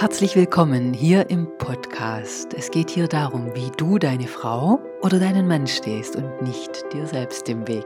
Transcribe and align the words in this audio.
Herzlich 0.00 0.34
willkommen 0.34 0.94
hier 0.94 1.28
im 1.28 1.46
Podcast. 1.58 2.54
Es 2.54 2.70
geht 2.70 2.88
hier 2.88 3.06
darum, 3.06 3.54
wie 3.54 3.70
du 3.76 3.98
deine 3.98 4.28
Frau 4.28 4.80
oder 5.02 5.20
deinen 5.20 5.46
Mann 5.46 5.66
stehst 5.66 6.16
und 6.16 6.40
nicht 6.40 6.70
dir 6.94 7.06
selbst 7.06 7.46
im 7.50 7.68
Weg. 7.68 7.84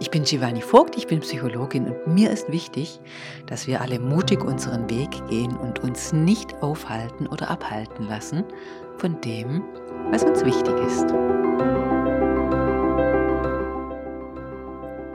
Ich 0.00 0.10
bin 0.10 0.24
Giovanni 0.24 0.62
Vogt, 0.62 0.96
ich 0.96 1.08
bin 1.08 1.20
Psychologin 1.20 1.88
und 1.88 2.06
mir 2.06 2.30
ist 2.30 2.50
wichtig, 2.50 3.00
dass 3.44 3.66
wir 3.66 3.82
alle 3.82 4.00
mutig 4.00 4.42
unseren 4.42 4.88
Weg 4.88 5.10
gehen 5.28 5.54
und 5.54 5.80
uns 5.80 6.14
nicht 6.14 6.54
aufhalten 6.62 7.26
oder 7.26 7.50
abhalten 7.50 8.08
lassen 8.08 8.44
von 8.96 9.20
dem, 9.20 9.62
was 10.10 10.24
uns 10.24 10.46
wichtig 10.46 10.74
ist. 10.86 11.10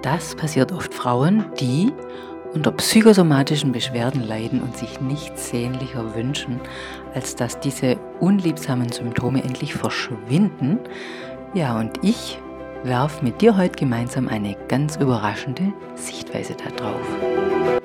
Das 0.04 0.36
passiert 0.36 0.72
oft 0.72 0.94
Frauen, 0.94 1.46
die 1.60 1.92
unter 2.58 2.71
psychosomatischen 2.71 3.71
Beschwerden 3.71 4.28
leiden 4.28 4.62
und 4.62 4.76
sich 4.76 5.00
nichts 5.00 5.50
sehnlicher 5.50 6.16
wünschen, 6.16 6.59
als 7.14 7.36
dass 7.36 7.59
diese 7.59 7.98
unliebsamen 8.20 8.91
Symptome 8.91 9.44
endlich 9.44 9.76
verschwinden. 9.76 10.80
Ja, 11.54 11.80
und 11.80 12.00
ich 12.02 12.40
werfe 12.84 13.23
mit 13.23 13.41
dir 13.41 13.55
heute 13.58 13.78
gemeinsam 13.78 14.28
eine 14.28 14.58
ganz 14.67 14.95
überraschende 14.95 15.72
Sichtweise 15.95 16.55
darauf. 16.55 17.77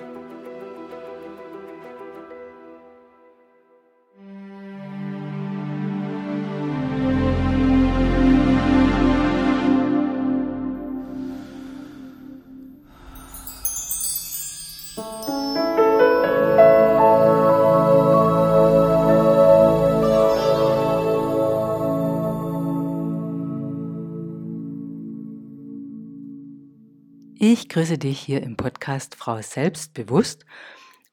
Grüße 27.73 27.97
dich 27.97 28.21
hier 28.21 28.43
im 28.43 28.59
Podcast 28.59 29.15
Frau 29.15 29.41
Selbstbewusst 29.41 30.45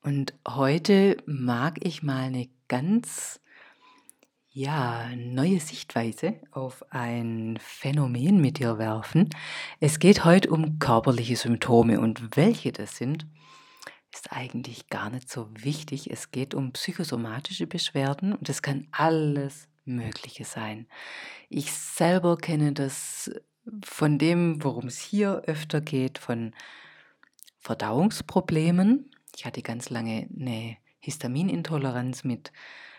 und 0.02 0.34
heute 0.46 1.16
mag 1.26 1.78
ich 1.86 2.04
mal 2.04 2.24
eine 2.24 2.50
ganz 2.68 3.40
ja, 4.50 5.10
neue 5.16 5.62
Sichtweise 5.62 6.36
auf 6.52 6.84
ein 6.90 7.58
Phänomen 7.62 8.42
mit 8.42 8.60
dir 8.60 8.78
werfen. 8.78 9.30
Es 9.80 10.00
geht 10.00 10.26
heute 10.26 10.50
um 10.50 10.80
körperliche 10.80 11.38
Symptome 11.38 12.02
und 12.02 12.36
welche 12.36 12.74
das 12.74 12.98
sind, 12.98 13.26
ist 14.14 14.34
eigentlich 14.34 14.90
gar 14.90 15.10
nicht 15.12 15.30
so 15.30 15.48
wichtig. 15.54 16.12
Es 16.12 16.30
geht 16.32 16.54
um 16.54 16.74
psychosomatische 16.74 17.68
Beschwerden 17.68 18.34
und 18.34 18.50
es 18.50 18.62
kann 18.62 18.86
alles 18.92 19.70
Mögliche 19.86 20.44
sein. 20.44 20.88
Ich 21.48 21.72
selber 21.72 22.36
kenne 22.36 22.74
das 22.74 23.32
von 23.84 24.18
dem, 24.18 24.64
worum 24.64 24.88
es 24.88 25.00
hier 25.00 25.44
öfter 25.46 25.82
geht, 25.82 26.18
von 26.18 26.54
Verdauungsproblemen. 27.60 29.12
Ich 29.36 29.46
hatte 29.46 29.62
ganz 29.62 29.90
lange 29.90 30.28
eine 30.38 30.78
Histaminintoleranz 31.00 32.24
mit 32.24 32.52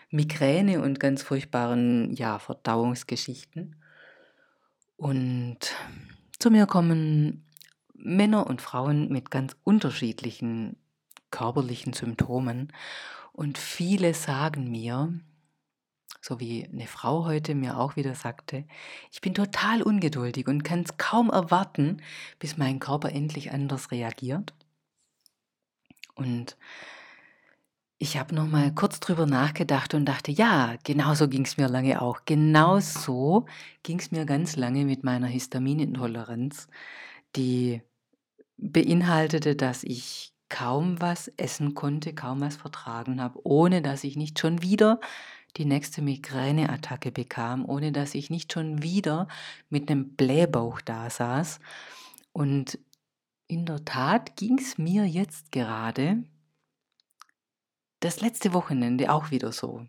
Migräne 0.09 0.81
und 0.81 0.99
ganz 0.99 1.23
furchtbaren 1.23 2.13
ja, 2.13 2.39
Verdauungsgeschichten. 2.39 3.75
Und 4.97 5.57
zu 6.39 6.51
mir 6.51 6.65
kommen 6.67 7.45
Männer 7.93 8.47
und 8.47 8.61
Frauen 8.61 9.09
mit 9.09 9.31
ganz 9.31 9.55
unterschiedlichen 9.63 10.75
körperlichen 11.31 11.93
Symptomen. 11.93 12.73
Und 13.31 13.57
viele 13.57 14.13
sagen 14.13 14.69
mir, 14.69 15.13
so 16.19 16.39
wie 16.39 16.65
eine 16.65 16.87
Frau 16.87 17.25
heute 17.25 17.55
mir 17.55 17.77
auch 17.77 17.95
wieder 17.95 18.15
sagte, 18.15 18.65
ich 19.11 19.21
bin 19.21 19.33
total 19.33 19.81
ungeduldig 19.81 20.47
und 20.47 20.63
kann 20.63 20.81
es 20.81 20.97
kaum 20.97 21.29
erwarten, 21.29 22.01
bis 22.39 22.57
mein 22.57 22.79
Körper 22.79 23.11
endlich 23.11 23.51
anders 23.51 23.91
reagiert. 23.91 24.53
Und 26.15 26.57
ich 27.97 28.17
habe 28.17 28.33
noch 28.33 28.47
mal 28.47 28.73
kurz 28.73 28.99
drüber 28.99 29.27
nachgedacht 29.27 29.93
und 29.93 30.05
dachte, 30.05 30.31
ja, 30.31 30.75
genauso 30.83 31.27
ging 31.27 31.45
es 31.45 31.57
mir 31.57 31.67
lange 31.67 32.01
auch. 32.01 32.21
Genauso 32.25 33.45
ging 33.83 33.99
es 33.99 34.11
mir 34.11 34.25
ganz 34.25 34.55
lange 34.55 34.85
mit 34.85 35.03
meiner 35.03 35.27
Histaminintoleranz, 35.27 36.67
die 37.35 37.81
beinhaltete, 38.57 39.55
dass 39.55 39.83
ich 39.83 40.33
kaum 40.49 40.99
was 40.99 41.27
essen 41.37 41.75
konnte, 41.75 42.13
kaum 42.13 42.41
was 42.41 42.55
vertragen 42.57 43.21
habe, 43.21 43.39
ohne 43.43 43.81
dass 43.81 44.03
ich 44.03 44.17
nicht 44.17 44.39
schon 44.39 44.61
wieder 44.61 44.99
die 45.57 45.65
nächste 45.65 46.01
Migräneattacke 46.01 47.11
bekam, 47.11 47.65
ohne 47.65 47.91
dass 47.91 48.15
ich 48.15 48.29
nicht 48.29 48.53
schon 48.53 48.81
wieder 48.81 49.27
mit 49.69 49.89
einem 49.89 50.15
Blähbauch 50.15 50.81
da 50.81 51.09
saß. 51.09 51.59
Und 52.31 52.79
in 53.47 53.65
der 53.65 53.83
Tat 53.83 54.37
ging 54.37 54.57
es 54.57 54.77
mir 54.77 55.05
jetzt 55.05 55.51
gerade 55.51 56.23
das 57.99 58.21
letzte 58.21 58.53
Wochenende 58.53 59.11
auch 59.11 59.31
wieder 59.31 59.51
so. 59.51 59.85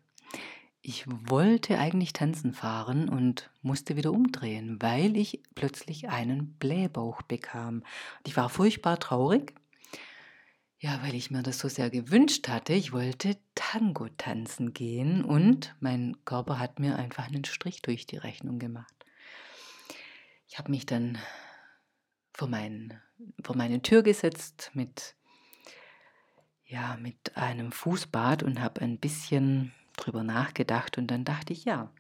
Ich 0.84 1.04
wollte 1.06 1.78
eigentlich 1.78 2.12
tanzen 2.12 2.52
fahren 2.52 3.08
und 3.08 3.50
musste 3.62 3.96
wieder 3.96 4.12
umdrehen, 4.12 4.82
weil 4.82 5.16
ich 5.16 5.40
plötzlich 5.54 6.08
einen 6.08 6.54
Blähbauch 6.54 7.22
bekam. 7.22 7.84
Ich 8.26 8.36
war 8.36 8.48
furchtbar 8.48 8.98
traurig 8.98 9.54
ja, 10.82 11.00
weil 11.04 11.14
ich 11.14 11.30
mir 11.30 11.44
das 11.44 11.60
so 11.60 11.68
sehr 11.68 11.90
gewünscht 11.90 12.48
hatte. 12.48 12.72
Ich 12.72 12.92
wollte 12.92 13.36
Tango 13.54 14.08
tanzen 14.08 14.74
gehen 14.74 15.24
und 15.24 15.76
mein 15.78 16.16
Körper 16.24 16.58
hat 16.58 16.80
mir 16.80 16.96
einfach 16.96 17.28
einen 17.28 17.44
Strich 17.44 17.82
durch 17.82 18.04
die 18.04 18.16
Rechnung 18.16 18.58
gemacht. 18.58 18.92
Ich 20.48 20.58
habe 20.58 20.72
mich 20.72 20.84
dann 20.84 21.18
vor, 22.32 22.48
mein, 22.48 23.00
vor 23.44 23.56
meine 23.56 23.80
Tür 23.80 24.02
gesetzt 24.02 24.72
mit, 24.74 25.14
ja, 26.66 26.96
mit 27.00 27.36
einem 27.36 27.70
Fußbad 27.70 28.42
und 28.42 28.60
habe 28.60 28.80
ein 28.80 28.98
bisschen 28.98 29.72
drüber 29.96 30.24
nachgedacht 30.24 30.98
und 30.98 31.12
dann 31.12 31.24
dachte 31.24 31.52
ich, 31.52 31.64
ja, 31.64 31.92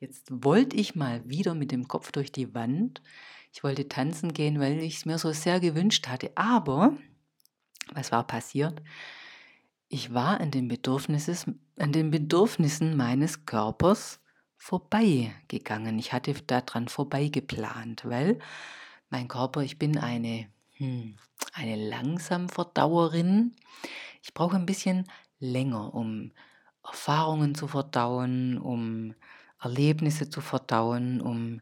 jetzt 0.00 0.26
wollte 0.30 0.76
ich 0.76 0.94
mal 0.94 1.26
wieder 1.26 1.54
mit 1.54 1.72
dem 1.72 1.88
Kopf 1.88 2.12
durch 2.12 2.30
die 2.30 2.52
Wand. 2.54 3.00
Ich 3.54 3.64
wollte 3.64 3.88
tanzen 3.88 4.34
gehen, 4.34 4.60
weil 4.60 4.80
ich 4.80 4.96
es 4.96 5.06
mir 5.06 5.16
so 5.16 5.32
sehr 5.32 5.60
gewünscht 5.60 6.08
hatte. 6.08 6.30
Aber 6.34 6.94
was 7.94 8.12
war 8.12 8.26
passiert? 8.26 8.82
Ich 9.88 10.12
war 10.12 10.40
an 10.40 10.50
den, 10.50 10.68
Bedürfnissen, 10.68 11.60
an 11.78 11.92
den 11.92 12.10
Bedürfnissen 12.10 12.96
meines 12.96 13.46
Körpers 13.46 14.20
vorbeigegangen. 14.58 15.98
Ich 15.98 16.12
hatte 16.12 16.34
daran 16.34 16.88
vorbeigeplant, 16.88 18.04
weil 18.04 18.38
mein 19.08 19.28
Körper, 19.28 19.62
ich 19.62 19.78
bin 19.78 19.96
eine, 19.96 20.48
hm, 20.76 21.16
eine 21.54 21.76
langsam 21.76 22.48
Verdauerin. 22.48 23.54
Ich 24.22 24.34
brauche 24.34 24.56
ein 24.56 24.66
bisschen 24.66 25.08
länger, 25.38 25.94
um 25.94 26.32
Erfahrungen 26.84 27.54
zu 27.54 27.68
verdauen, 27.68 28.58
um 28.58 29.14
Erlebnisse 29.60 30.28
zu 30.30 30.40
verdauen, 30.40 31.20
um 31.20 31.60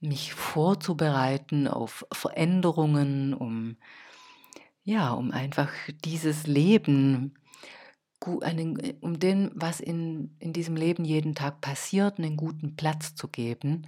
mich 0.00 0.34
vorzubereiten 0.34 1.68
auf 1.68 2.04
Veränderungen, 2.12 3.34
um 3.34 3.76
ja, 4.84 5.12
um 5.12 5.30
einfach 5.30 5.70
dieses 6.04 6.46
Leben, 6.46 7.34
äh, 8.24 8.94
um 9.00 9.18
dem, 9.18 9.50
was 9.54 9.80
in, 9.80 10.36
in 10.38 10.52
diesem 10.52 10.76
Leben 10.76 11.04
jeden 11.04 11.34
Tag 11.34 11.60
passiert, 11.60 12.18
einen 12.18 12.36
guten 12.36 12.76
Platz 12.76 13.14
zu 13.14 13.28
geben, 13.28 13.86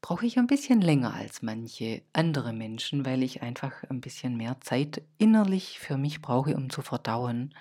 brauche 0.00 0.26
ich 0.26 0.38
ein 0.38 0.46
bisschen 0.46 0.80
länger 0.80 1.14
als 1.14 1.42
manche 1.42 2.02
andere 2.12 2.52
Menschen, 2.52 3.04
weil 3.04 3.22
ich 3.22 3.42
einfach 3.42 3.72
ein 3.90 4.00
bisschen 4.00 4.36
mehr 4.36 4.56
Zeit 4.60 5.02
innerlich 5.18 5.78
für 5.80 5.96
mich 5.96 6.22
brauche, 6.22 6.56
um 6.56 6.70
zu 6.70 6.82
verdauen. 6.82 7.54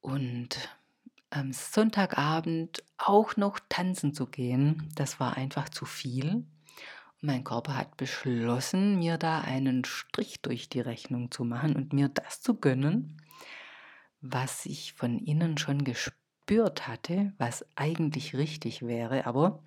Und 0.00 0.68
am 1.30 1.52
Sonntagabend 1.52 2.84
auch 2.98 3.36
noch 3.36 3.58
tanzen 3.68 4.12
zu 4.14 4.26
gehen, 4.26 4.90
das 4.94 5.20
war 5.20 5.36
einfach 5.36 5.68
zu 5.70 5.84
viel. 5.86 6.44
Mein 7.24 7.44
Körper 7.44 7.76
hat 7.76 7.96
beschlossen, 7.96 8.98
mir 8.98 9.16
da 9.16 9.42
einen 9.42 9.84
Strich 9.84 10.42
durch 10.42 10.68
die 10.68 10.80
Rechnung 10.80 11.30
zu 11.30 11.44
machen 11.44 11.76
und 11.76 11.92
mir 11.92 12.08
das 12.08 12.42
zu 12.42 12.56
gönnen, 12.56 13.22
was 14.20 14.66
ich 14.66 14.94
von 14.94 15.20
innen 15.20 15.56
schon 15.56 15.84
gespürt 15.84 16.88
hatte, 16.88 17.32
was 17.38 17.64
eigentlich 17.76 18.34
richtig 18.34 18.82
wäre. 18.82 19.24
Aber 19.26 19.62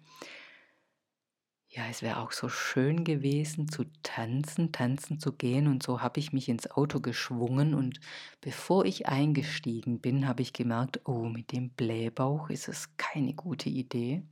ja, 1.69 1.84
es 1.90 2.02
wäre 2.02 2.19
auch 2.19 2.34
so 2.34 2.50
schön 2.50 3.06
gewesen 3.06 3.69
zu 3.69 3.86
tanzen, 4.04 4.74
tanzen 4.74 5.22
zu 5.22 5.31
gehen. 5.31 5.69
Und 5.69 5.81
so 5.81 6.01
habe 6.01 6.19
ich 6.19 6.34
mich 6.34 6.50
ins 6.50 6.69
Auto 6.69 7.00
geschwungen. 7.00 7.74
Und 7.74 8.01
bevor 8.42 8.84
ich 8.84 9.08
eingestiegen 9.08 10.01
bin, 10.01 10.28
habe 10.28 10.42
ich 10.42 10.51
gemerkt, 10.51 11.00
oh, 11.06 11.24
mit 11.24 11.54
dem 11.54 11.69
Blähbauch 11.69 12.50
ist 12.50 12.68
es 12.68 12.98
keine 12.98 13.34
gute 13.34 13.69
Idee. 13.69 14.24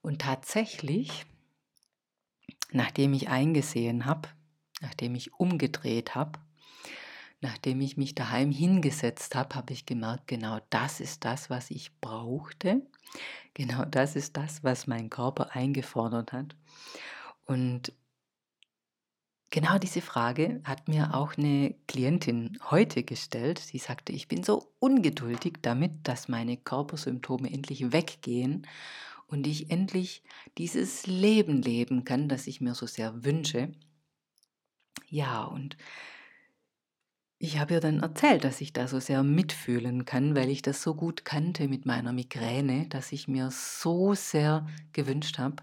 Und 0.00 0.20
tatsächlich 0.20 1.26
nachdem 2.72 3.12
ich 3.12 3.28
eingesehen 3.28 4.06
habe, 4.06 4.28
nachdem 4.80 5.14
ich 5.14 5.34
umgedreht 5.34 6.14
habe, 6.14 6.38
nachdem 7.40 7.80
ich 7.80 7.96
mich 7.96 8.14
daheim 8.14 8.50
hingesetzt 8.50 9.34
habe, 9.34 9.54
habe 9.54 9.72
ich 9.72 9.86
gemerkt, 9.86 10.26
genau 10.26 10.58
das 10.70 11.00
ist 11.00 11.24
das, 11.24 11.50
was 11.50 11.70
ich 11.70 11.98
brauchte. 12.00 12.82
Genau 13.54 13.84
das 13.84 14.16
ist 14.16 14.36
das, 14.36 14.62
was 14.62 14.86
mein 14.86 15.10
Körper 15.10 15.54
eingefordert 15.54 16.32
hat. 16.32 16.54
Und 17.46 17.92
genau 19.50 19.78
diese 19.78 20.00
Frage 20.00 20.60
hat 20.64 20.88
mir 20.88 21.14
auch 21.14 21.36
eine 21.36 21.74
Klientin 21.88 22.58
heute 22.70 23.02
gestellt. 23.02 23.58
Sie 23.58 23.78
sagte, 23.78 24.12
ich 24.12 24.28
bin 24.28 24.44
so 24.44 24.72
ungeduldig 24.78 25.54
damit, 25.62 25.92
dass 26.04 26.28
meine 26.28 26.56
Körpersymptome 26.56 27.50
endlich 27.50 27.92
weggehen 27.92 28.66
und 29.30 29.46
ich 29.46 29.70
endlich 29.70 30.22
dieses 30.58 31.06
Leben 31.06 31.62
leben 31.62 32.04
kann, 32.04 32.28
das 32.28 32.46
ich 32.46 32.60
mir 32.60 32.74
so 32.74 32.86
sehr 32.86 33.24
wünsche. 33.24 33.72
Ja, 35.08 35.44
und 35.44 35.76
ich 37.38 37.58
habe 37.58 37.74
ihr 37.74 37.80
dann 37.80 38.00
erzählt, 38.00 38.44
dass 38.44 38.60
ich 38.60 38.72
da 38.72 38.86
so 38.86 39.00
sehr 39.00 39.22
mitfühlen 39.22 40.04
kann, 40.04 40.34
weil 40.34 40.50
ich 40.50 40.62
das 40.62 40.82
so 40.82 40.94
gut 40.94 41.24
kannte 41.24 41.68
mit 41.68 41.86
meiner 41.86 42.12
Migräne, 42.12 42.86
dass 42.88 43.12
ich 43.12 43.28
mir 43.28 43.50
so 43.50 44.14
sehr 44.14 44.66
gewünscht 44.92 45.38
habe, 45.38 45.62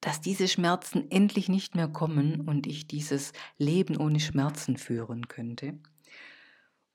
dass 0.00 0.20
diese 0.20 0.48
Schmerzen 0.48 1.10
endlich 1.10 1.48
nicht 1.48 1.76
mehr 1.76 1.88
kommen 1.88 2.40
und 2.42 2.66
ich 2.66 2.88
dieses 2.88 3.32
Leben 3.56 3.96
ohne 3.96 4.20
Schmerzen 4.20 4.76
führen 4.76 5.28
könnte. 5.28 5.78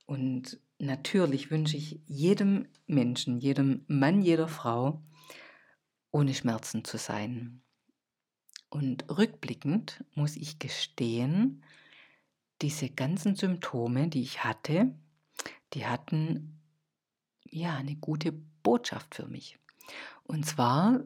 Und 0.05 0.59
natürlich 0.77 1.49
wünsche 1.49 1.77
ich 1.77 2.01
jedem 2.05 2.67
Menschen, 2.85 3.39
jedem 3.39 3.85
Mann, 3.87 4.21
jeder 4.21 4.47
Frau, 4.47 5.01
ohne 6.17 6.33
Schmerzen 6.33 6.83
zu 6.83 6.97
sein. 6.97 7.61
Und 8.69 9.05
rückblickend 9.07 10.03
muss 10.15 10.35
ich 10.35 10.57
gestehen, 10.57 11.63
diese 12.63 12.89
ganzen 12.89 13.35
Symptome, 13.35 14.07
die 14.07 14.23
ich 14.23 14.43
hatte, 14.43 14.95
die 15.73 15.85
hatten 15.85 16.59
ja 17.45 17.75
eine 17.75 17.95
gute 17.95 18.31
Botschaft 18.31 19.13
für 19.13 19.27
mich. 19.27 19.59
Und 20.23 20.43
zwar, 20.47 21.01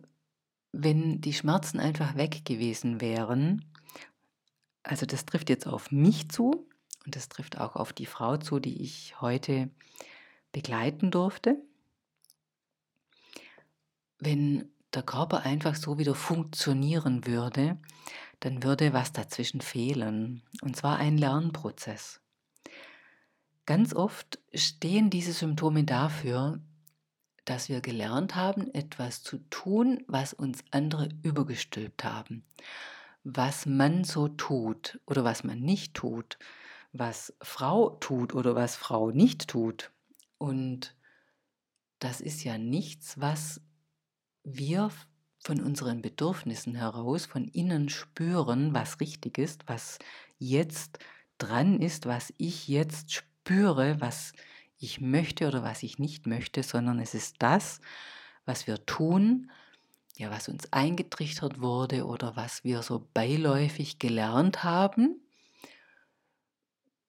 wenn 0.72 1.20
die 1.20 1.34
Schmerzen 1.34 1.82
einfach 1.82 2.16
weg 2.16 2.46
gewesen 2.46 3.02
wären, 3.02 3.66
also 4.82 5.06
das 5.06 5.26
trifft 5.26 5.50
jetzt 5.50 5.68
auf 5.68 5.92
mich 5.92 6.30
zu 6.30 6.70
und 7.06 7.18
das 7.18 7.28
trifft 7.28 7.60
auch 7.60 7.76
auf 7.76 7.92
die 7.92 8.06
Frau 8.06 8.38
zu, 8.38 8.60
die 8.60 8.82
ich 8.82 9.20
heute 9.20 9.70
begleiten 10.54 11.12
durfte. 11.12 11.62
Wenn 14.18 14.72
der 14.94 15.04
Körper 15.04 15.44
einfach 15.44 15.76
so 15.76 15.98
wieder 15.98 16.16
funktionieren 16.16 17.26
würde, 17.26 17.78
dann 18.42 18.64
würde 18.64 18.94
was 18.94 19.12
dazwischen 19.14 19.62
fehlen, 19.62 20.44
und 20.62 20.76
zwar 20.76 20.98
ein 20.98 21.18
Lernprozess. 21.18 22.22
Ganz 23.66 23.94
oft 23.94 24.40
stehen 24.54 25.10
diese 25.10 25.34
Symptome 25.34 25.84
dafür, 25.84 26.60
dass 27.46 27.70
wir 27.70 27.82
gelernt 27.82 28.36
haben, 28.36 28.74
etwas 28.74 29.24
zu 29.24 29.38
tun, 29.50 30.04
was 30.08 30.34
uns 30.34 30.64
andere 30.72 31.10
übergestülpt 31.24 32.04
haben. 32.04 32.44
Was 33.24 33.66
man 33.66 34.04
so 34.04 34.28
tut 34.28 35.00
oder 35.06 35.24
was 35.24 35.44
man 35.44 35.60
nicht 35.60 35.94
tut, 35.94 36.38
was 36.92 37.34
Frau 37.42 37.92
tut 37.92 38.34
oder 38.34 38.56
was 38.56 38.76
Frau 38.76 39.12
nicht 39.12 39.48
tut. 39.48 39.92
Und 40.38 40.96
das 42.00 42.20
ist 42.20 42.44
ja 42.44 42.58
nichts, 42.58 43.20
was 43.20 43.62
wir 44.44 44.92
von 45.44 45.62
unseren 45.62 46.02
Bedürfnissen 46.02 46.76
heraus, 46.76 47.26
von 47.26 47.48
innen 47.48 47.90
spüren, 47.90 48.74
was 48.74 49.00
richtig 49.00 49.38
ist, 49.38 49.68
was 49.68 49.98
jetzt 50.38 51.00
dran 51.38 51.80
ist, 51.80 52.06
was 52.06 52.34
ich 52.38 52.68
jetzt 52.68 53.12
spüre, 53.14 54.00
was 54.00 54.34
ich 54.78 55.02
möchte 55.02 55.48
oder 55.48 55.64
was 55.64 55.84
ich 55.84 56.00
nicht 56.00 56.28
möchte, 56.28 56.64
sondern 56.64 57.00
es 57.00 57.14
ist 57.14 57.38
das, 57.40 57.82
was 58.46 58.68
wir 58.68 58.86
tun, 58.86 59.52
ja, 60.18 60.30
was 60.30 60.50
uns 60.50 60.72
eingetrichtert 60.72 61.62
wurde 61.62 62.06
oder 62.06 62.36
was 62.36 62.64
wir 62.64 62.84
so 62.84 63.08
beiläufig 63.14 63.98
gelernt 63.98 64.64
haben, 64.64 65.22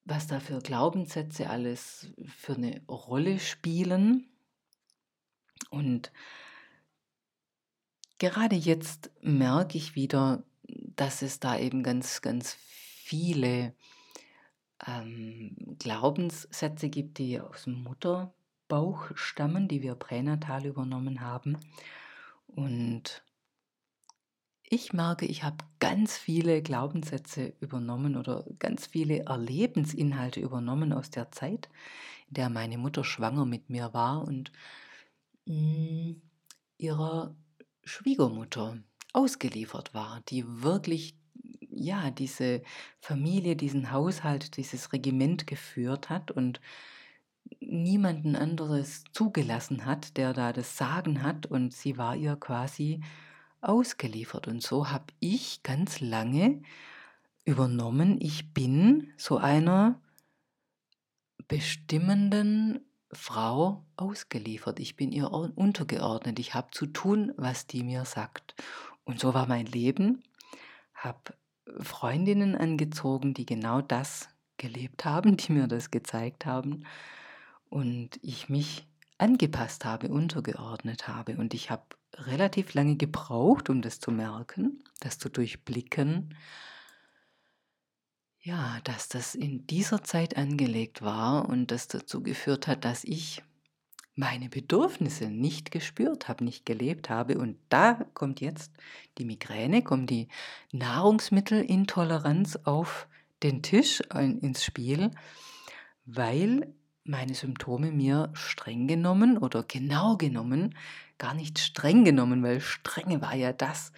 was 0.05 0.27
da 0.27 0.39
für 0.39 0.59
Glaubenssätze 0.59 1.49
alles 1.49 2.11
für 2.27 2.55
eine 2.55 2.81
Rolle 2.87 3.39
spielen. 3.39 4.27
Und 5.69 6.11
Gerade 8.23 8.55
jetzt 8.55 9.11
merke 9.21 9.77
ich 9.77 9.95
wieder, 9.95 10.43
dass 10.95 11.21
es 11.23 11.41
da 11.41 11.59
eben 11.59 11.83
ganz, 11.83 12.21
ganz 12.21 12.53
viele 12.53 13.73
ähm, 14.87 15.75
Glaubenssätze 15.77 16.87
gibt, 16.87 17.17
die 17.17 17.41
aus 17.41 17.65
dem 17.65 17.83
Mutterbauch 17.83 19.11
stammen, 19.15 19.67
die 19.67 19.81
wir 19.81 19.95
pränatal 19.95 20.65
übernommen 20.65 21.19
haben. 21.19 21.57
Und 22.47 23.25
ich 24.69 24.93
merke, 24.93 25.25
ich 25.25 25.43
habe 25.43 25.57
ganz 25.81 26.17
viele 26.17 26.61
Glaubenssätze 26.61 27.51
übernommen 27.59 28.15
oder 28.15 28.45
ganz 28.57 28.87
viele 28.87 29.25
Erlebensinhalte 29.25 30.39
übernommen 30.39 30.93
aus 30.93 31.09
der 31.09 31.29
Zeit, 31.33 31.67
in 32.29 32.35
der 32.35 32.49
meine 32.49 32.77
Mutter 32.77 33.03
schwanger 33.03 33.43
mit 33.43 33.69
mir 33.69 33.93
war 33.93 34.23
und 34.23 34.53
mh, 35.45 35.55
mm, 35.57 36.21
ihrer 36.77 37.35
Schwiegermutter 37.83 38.77
ausgeliefert 39.13 39.93
war, 39.93 40.21
die 40.29 40.45
wirklich 40.63 41.15
ja 41.69 42.11
diese 42.11 42.61
Familie, 42.99 43.55
diesen 43.55 43.91
Haushalt, 43.91 44.57
dieses 44.57 44.93
Regiment 44.93 45.47
geführt 45.47 46.09
hat 46.09 46.31
und 46.31 46.61
niemanden 47.59 48.35
anderes 48.35 49.03
zugelassen 49.11 49.85
hat, 49.85 50.17
der 50.17 50.33
da 50.33 50.53
das 50.53 50.77
Sagen 50.77 51.23
hat 51.23 51.45
und 51.45 51.73
sie 51.73 51.97
war 51.97 52.15
ihr 52.15 52.35
quasi 52.35 53.01
ausgeliefert. 53.61 54.47
Und 54.47 54.61
so 54.61 54.89
habe 54.89 55.07
ich 55.19 55.63
ganz 55.63 55.99
lange 55.99 56.61
übernommen, 57.45 58.19
ich 58.21 58.53
bin 58.53 59.13
so 59.17 59.37
einer 59.37 59.99
bestimmenden 61.47 62.79
Frau 63.13 63.83
ausgeliefert. 63.97 64.79
Ich 64.79 64.95
bin 64.95 65.11
ihr 65.11 65.31
untergeordnet. 65.31 66.39
Ich 66.39 66.53
habe 66.53 66.71
zu 66.71 66.85
tun, 66.85 67.33
was 67.37 67.67
die 67.67 67.83
mir 67.83 68.05
sagt. 68.05 68.55
Und 69.03 69.19
so 69.19 69.33
war 69.33 69.47
mein 69.47 69.65
Leben. 69.65 70.23
Habe 70.93 71.33
Freundinnen 71.79 72.55
angezogen, 72.55 73.33
die 73.33 73.45
genau 73.45 73.81
das 73.81 74.29
gelebt 74.57 75.05
haben, 75.05 75.37
die 75.37 75.51
mir 75.51 75.67
das 75.67 75.91
gezeigt 75.91 76.45
haben. 76.45 76.85
Und 77.69 78.19
ich 78.21 78.49
mich 78.49 78.87
angepasst 79.17 79.85
habe, 79.85 80.09
untergeordnet 80.09 81.07
habe. 81.07 81.37
Und 81.37 81.53
ich 81.53 81.71
habe 81.71 81.83
relativ 82.15 82.73
lange 82.73 82.95
gebraucht, 82.95 83.69
um 83.69 83.81
das 83.81 83.99
zu 83.99 84.11
merken, 84.11 84.83
das 84.99 85.17
zu 85.17 85.29
durchblicken 85.29 86.35
ja, 88.43 88.79
dass 88.83 89.07
das 89.07 89.35
in 89.35 89.65
dieser 89.67 90.03
Zeit 90.03 90.35
angelegt 90.35 91.01
war 91.01 91.47
und 91.47 91.71
das 91.71 91.87
dazu 91.87 92.21
geführt 92.21 92.67
hat, 92.67 92.83
dass 92.83 93.05
ich 93.05 93.41
meine 94.15 94.49
Bedürfnisse 94.49 95.29
nicht 95.31 95.71
gespürt 95.71 96.27
habe, 96.27 96.43
nicht 96.43 96.65
gelebt 96.65 97.09
habe. 97.09 97.37
Und 97.37 97.57
da 97.69 98.05
kommt 98.13 98.41
jetzt 98.41 98.71
die 99.17 99.25
Migräne, 99.25 99.81
kommt 99.81 100.09
die 100.09 100.27
Nahrungsmittelintoleranz 100.71 102.59
auf 102.65 103.07
den 103.41 103.63
Tisch 103.63 104.01
ins 104.11 104.63
Spiel, 104.63 105.11
weil 106.05 106.73
meine 107.05 107.33
Symptome 107.33 107.91
mir 107.91 108.29
streng 108.33 108.87
genommen 108.87 109.37
oder 109.37 109.63
genau 109.63 110.17
genommen, 110.17 110.75
gar 111.17 111.33
nicht 111.33 111.59
streng 111.59 112.03
genommen, 112.03 112.43
weil 112.43 112.59
strenge 112.59 113.21
war 113.21 113.35
ja 113.35 113.53
das, 113.53 113.93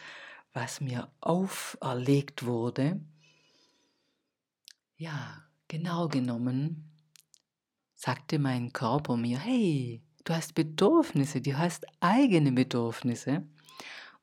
was 0.53 0.81
mir 0.81 1.09
auferlegt 1.19 2.45
wurde, 2.45 3.01
ja, 4.97 5.43
genau 5.67 6.07
genommen 6.07 6.91
sagte 7.93 8.39
mein 8.39 8.71
Körper 8.73 9.17
mir, 9.17 9.39
hey, 9.39 10.01
du 10.23 10.33
hast 10.33 10.53
Bedürfnisse, 10.53 11.41
du 11.41 11.57
hast 11.57 11.85
eigene 11.99 12.51
Bedürfnisse. 12.51 13.47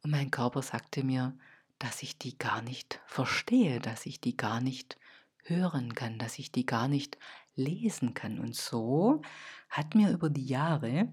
Und 0.02 0.10
mein 0.10 0.30
Körper 0.30 0.62
sagte 0.62 1.04
mir, 1.04 1.36
dass 1.78 2.02
ich 2.02 2.18
die 2.18 2.38
gar 2.38 2.62
nicht 2.62 3.00
verstehe, 3.06 3.80
dass 3.80 4.06
ich 4.06 4.20
die 4.20 4.36
gar 4.36 4.60
nicht 4.60 4.98
hören 5.44 5.94
kann, 5.94 6.18
dass 6.18 6.38
ich 6.38 6.52
die 6.52 6.66
gar 6.66 6.86
nicht 6.86 7.18
lesen 7.56 8.14
kann. 8.14 8.38
Und 8.38 8.54
so 8.54 9.22
hat 9.68 9.94
mir 9.94 10.10
über 10.10 10.30
die 10.30 10.46
Jahre 10.46 11.12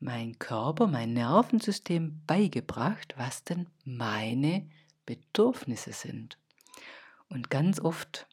mein 0.00 0.38
Körper, 0.38 0.88
mein 0.88 1.12
Nervensystem 1.12 2.22
beigebracht, 2.26 3.14
was 3.16 3.44
denn 3.44 3.68
meine 3.84 4.68
Bedürfnisse 5.06 5.92
sind. 5.92 6.38
Und 7.28 7.50
ganz 7.50 7.78
oft 7.78 8.26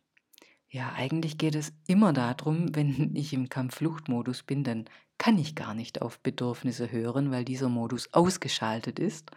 ja, 0.70 0.94
eigentlich 0.94 1.38
geht 1.38 1.56
es 1.56 1.74
immer 1.88 2.14
darum, 2.14 2.68
wenn 2.76 3.16
ich 3.16 3.34
im 3.34 3.50
Kampffluchtmodus 3.50 4.44
bin, 4.44 4.64
dann 4.64 4.86
kann 5.18 5.38
ich 5.38 5.56
gar 5.56 5.74
nicht 5.74 6.02
auf 6.02 6.20
Bedürfnisse 6.20 6.92
hören, 6.92 7.32
weil 7.32 7.44
dieser 7.44 7.70
Modus 7.70 8.14
ausgeschaltet 8.14 9.00
ist. 9.00 9.32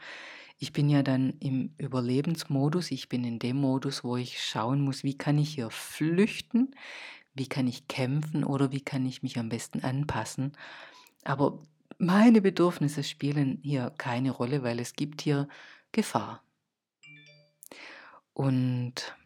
Ich 0.59 0.73
bin 0.73 0.89
ja 0.89 1.03
dann 1.03 1.31
im 1.41 1.75
Überlebensmodus, 1.77 2.93
ich 2.93 3.09
bin 3.09 3.25
in 3.25 3.41
dem 3.41 3.57
Modus, 3.57 4.05
wo 4.05 4.17
ich 4.17 4.41
schauen 4.41 4.81
muss, 4.81 5.03
wie 5.03 5.19
kann 5.19 5.39
ich 5.39 5.55
hier 5.55 5.71
flüchten, 5.71 6.77
wie 7.35 7.49
kann 7.49 7.67
ich 7.67 7.89
kämpfen 7.89 8.45
oder 8.45 8.71
wie 8.71 8.81
kann 8.81 9.05
ich 9.05 9.25
mich 9.25 9.39
am 9.41 9.49
besten 9.49 9.83
anpassen. 9.83 10.53
Aber 11.25 11.59
meine 11.99 12.41
Bedürfnisse 12.41 13.03
spielen 13.03 13.59
hier 13.62 13.93
keine 13.99 14.31
Rolle, 14.31 14.62
weil 14.62 14.79
es 14.79 14.95
gibt 14.95 15.23
hier 15.23 15.49
Gefahr. 15.91 16.45
Und 18.33 19.17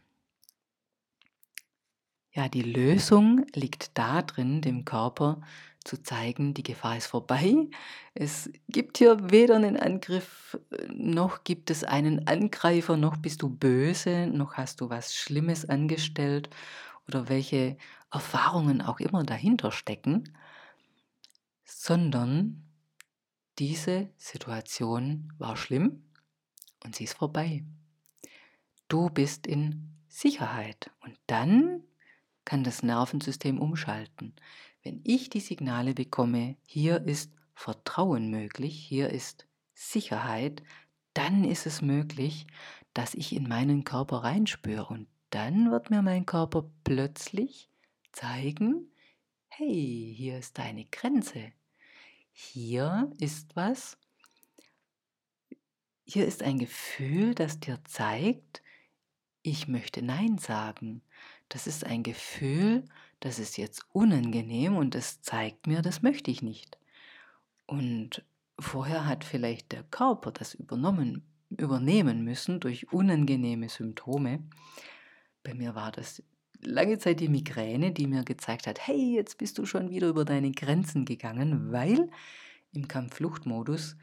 ja, 2.37 2.51
die 2.51 2.63
Lösung 2.63 3.47
liegt 3.55 3.97
darin, 3.97 4.61
dem 4.61 4.85
Körper 4.85 5.41
zu 5.85 6.03
zeigen, 6.03 6.53
die 6.53 6.63
Gefahr 6.63 6.99
ist 6.99 7.07
vorbei. 7.07 7.55
Es 8.13 8.51
gibt 8.69 8.99
hier 8.99 9.31
weder 9.31 9.57
einen 9.57 9.79
Angriff, 9.79 10.59
noch 10.93 11.45
gibt 11.45 11.71
es 11.71 11.83
einen 11.83 12.29
Angreifer, 12.29 12.99
noch 12.99 13.17
bist 13.17 13.41
du 13.41 13.49
böse, 13.49 14.27
noch 14.27 14.55
hast 14.55 14.83
du 14.83 14.91
was 14.91 15.15
Schlimmes 15.15 15.65
angestellt 15.65 16.51
oder 17.09 17.31
welche 17.31 17.79
Erfahrungen 18.13 18.83
auch 18.83 19.01
immer 19.01 19.25
dahinter 19.25 19.73
stecken, 19.73 20.37
sondern 21.65 22.65
diese 23.59 24.11
Situation 24.19 25.33
war 25.39 25.57
schlimm 25.57 26.03
und 26.85 26.95
sie 26.95 27.05
ist 27.05 27.15
vorbei. 27.15 27.65
Du 28.89 29.09
bist 29.09 29.47
in 29.47 29.97
Sicherheit 30.07 30.91
und 31.01 31.17
dann 31.27 31.83
kann 32.47 32.65
das 32.65 32.83
Nervensystem 32.83 33.61
umschalten. 33.61 34.35
Wenn 34.83 35.03
ich 35.05 35.29
die 35.29 35.41
Signale 35.41 35.93
bekomme, 35.93 36.57
hier 36.67 37.05
ist 37.05 37.31
Vertrauen 37.55 38.31
möglich, 38.31 38.79
hier 38.79 39.11
ist 39.11 39.47
Sicherheit, 39.75 40.63
dann 41.13 41.45
ist 41.45 41.67
es 41.67 41.83
möglich, 41.83 42.47
dass 42.95 43.13
ich 43.13 43.35
in 43.35 43.47
meinen 43.47 43.85
Körper 43.85 44.25
reinspüre 44.25 44.87
und 44.87 45.09
dann 45.31 45.71
wird 45.71 45.91
mir 45.91 46.01
mein 46.01 46.25
Körper 46.25 46.71
plötzlich 46.85 47.69
zeigen, 48.13 48.91
hey, 49.49 50.15
hier 50.17 50.39
ist 50.39 50.57
deine 50.57 50.87
Grenze. 50.87 51.53
Hier 52.33 53.11
ist 53.19 53.57
was, 53.57 53.99
hier 56.05 56.27
ist 56.27 56.43
ein 56.43 56.59
Gefühl, 56.59 57.35
das 57.35 57.59
dir 57.59 57.81
zeigt, 57.85 58.63
ich 59.43 59.69
möchte 59.69 60.03
Nein 60.03 60.39
sagen. 60.39 61.03
Das 61.49 61.67
ist 61.67 61.85
ein 61.85 62.03
Gefühl, 62.03 62.85
das 63.21 63.39
ist 63.39 63.57
jetzt 63.57 63.85
unangenehm 63.93 64.77
und 64.77 64.95
das 64.95 65.23
zeigt 65.23 65.67
mir, 65.67 65.83
das 65.83 66.03
möchte 66.03 66.31
ich 66.31 66.43
nicht. 66.43 66.79
Und 67.67 68.25
vorher 68.59 69.07
hat 69.07 69.25
vielleicht 69.25 69.73
der 69.73 69.83
Körper 69.85 70.33
das 70.33 70.55
übernommen, 70.55 71.23
übernehmen 71.51 72.25
müssen 72.25 72.61
durch 72.61 72.93
unangenehme 72.93 73.69
Symptome. 73.69 74.41
Bei 75.43 75.55
mir 75.55 75.75
war 75.75 75.93
das 75.93 76.23
lange 76.63 76.99
Zeit 76.99 77.21
die 77.21 77.29
Migräne, 77.29 77.93
die 77.93 78.07
mir 78.07 78.25
gezeigt 78.25 78.67
hat, 78.67 78.87
hey, 78.87 79.15
jetzt 79.15 79.39
bist 79.39 79.59
du 79.59 79.67
schon 79.67 79.91
wieder 79.91 80.09
über 80.09 80.25
deine 80.25 80.51
Grenzen 80.51 81.05
gegangen, 81.05 81.71
weil 81.71 82.11
im 82.73 82.89
Kampffluchtmodus 82.89 83.97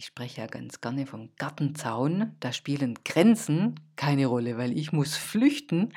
ich 0.00 0.06
spreche 0.06 0.40
ja 0.40 0.46
ganz 0.46 0.80
gerne 0.80 1.04
vom 1.04 1.28
Gartenzaun, 1.36 2.34
da 2.40 2.54
spielen 2.54 2.94
Grenzen 3.04 3.74
keine 3.96 4.24
Rolle, 4.24 4.56
weil 4.56 4.74
ich 4.74 4.92
muss 4.92 5.14
flüchten 5.14 5.92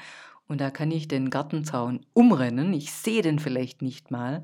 und 0.53 0.61
da 0.61 0.69
kann 0.69 0.91
ich 0.91 1.07
den 1.07 1.31
Gartenzaun 1.31 2.05
umrennen, 2.13 2.73
ich 2.73 2.91
sehe 2.91 3.23
den 3.23 3.39
vielleicht 3.39 3.81
nicht 3.81 4.11
mal 4.11 4.43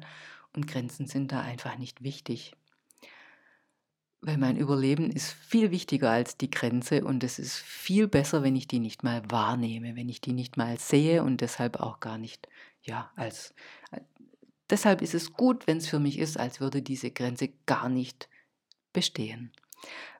und 0.55 0.65
Grenzen 0.65 1.05
sind 1.05 1.31
da 1.31 1.41
einfach 1.41 1.77
nicht 1.77 2.01
wichtig. 2.01 2.55
Weil 4.19 4.39
mein 4.39 4.57
Überleben 4.57 5.11
ist 5.11 5.31
viel 5.31 5.69
wichtiger 5.69 6.09
als 6.09 6.35
die 6.35 6.49
Grenze 6.49 7.05
und 7.05 7.23
es 7.23 7.37
ist 7.37 7.57
viel 7.57 8.07
besser, 8.07 8.41
wenn 8.41 8.55
ich 8.55 8.67
die 8.67 8.79
nicht 8.79 9.03
mal 9.03 9.21
wahrnehme, 9.29 9.95
wenn 9.95 10.09
ich 10.09 10.19
die 10.19 10.33
nicht 10.33 10.57
mal 10.57 10.79
sehe 10.79 11.23
und 11.23 11.41
deshalb 11.41 11.79
auch 11.79 11.99
gar 11.99 12.17
nicht, 12.17 12.49
ja, 12.81 13.11
als, 13.15 13.53
deshalb 14.67 15.03
ist 15.03 15.13
es 15.13 15.33
gut, 15.33 15.67
wenn 15.67 15.77
es 15.77 15.87
für 15.87 15.99
mich 15.99 16.17
ist, 16.17 16.39
als 16.39 16.59
würde 16.59 16.81
diese 16.81 17.11
Grenze 17.11 17.49
gar 17.67 17.87
nicht 17.87 18.29
bestehen. 18.93 19.51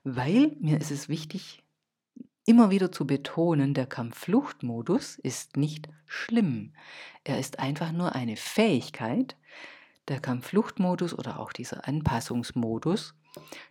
Weil 0.03 0.55
mir 0.59 0.79
ist 0.79 0.91
es 0.91 1.09
wichtig, 1.09 1.63
immer 2.49 2.71
wieder 2.71 2.91
zu 2.91 3.05
betonen, 3.05 3.75
der 3.75 3.85
Kampffluchtmodus 3.85 5.19
ist 5.19 5.55
nicht 5.55 5.87
schlimm. 6.07 6.73
Er 7.23 7.37
ist 7.39 7.59
einfach 7.59 7.91
nur 7.91 8.15
eine 8.15 8.37
Fähigkeit. 8.37 9.37
Der 10.07 10.19
Kampffluchtmodus 10.19 11.13
oder 11.13 11.39
auch 11.39 11.53
dieser 11.53 11.87
Anpassungsmodus, 11.87 13.13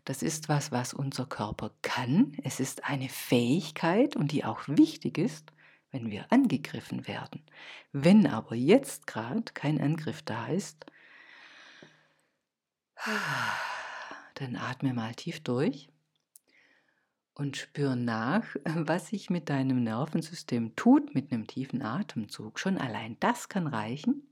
das 0.04 0.22
ist 0.22 0.48
was, 0.48 0.70
was 0.70 0.94
unser 0.94 1.26
Körper 1.26 1.72
kann. 1.82 2.36
Es 2.44 2.60
ist 2.60 2.84
eine 2.84 3.08
Fähigkeit 3.08 4.14
und 4.14 4.30
die 4.30 4.44
auch 4.44 4.60
wichtig 4.68 5.18
ist, 5.18 5.50
wenn 5.90 6.12
wir 6.12 6.30
angegriffen 6.30 7.08
werden. 7.08 7.42
Wenn 7.90 8.28
aber 8.28 8.54
jetzt 8.54 9.08
gerade 9.08 9.52
kein 9.54 9.80
Angriff 9.80 10.22
da 10.22 10.46
ist, 10.46 10.86
dann 14.34 14.54
atme 14.54 14.94
mal 14.94 15.16
tief 15.16 15.40
durch 15.40 15.88
und 17.38 17.56
spür 17.56 17.96
nach, 17.96 18.44
was 18.64 19.08
sich 19.08 19.30
mit 19.30 19.48
deinem 19.48 19.82
Nervensystem 19.82 20.76
tut 20.76 21.14
mit 21.14 21.32
einem 21.32 21.46
tiefen 21.46 21.80
Atemzug. 21.80 22.58
Schon 22.58 22.76
allein 22.76 23.16
das 23.20 23.48
kann 23.48 23.66
reichen, 23.66 24.28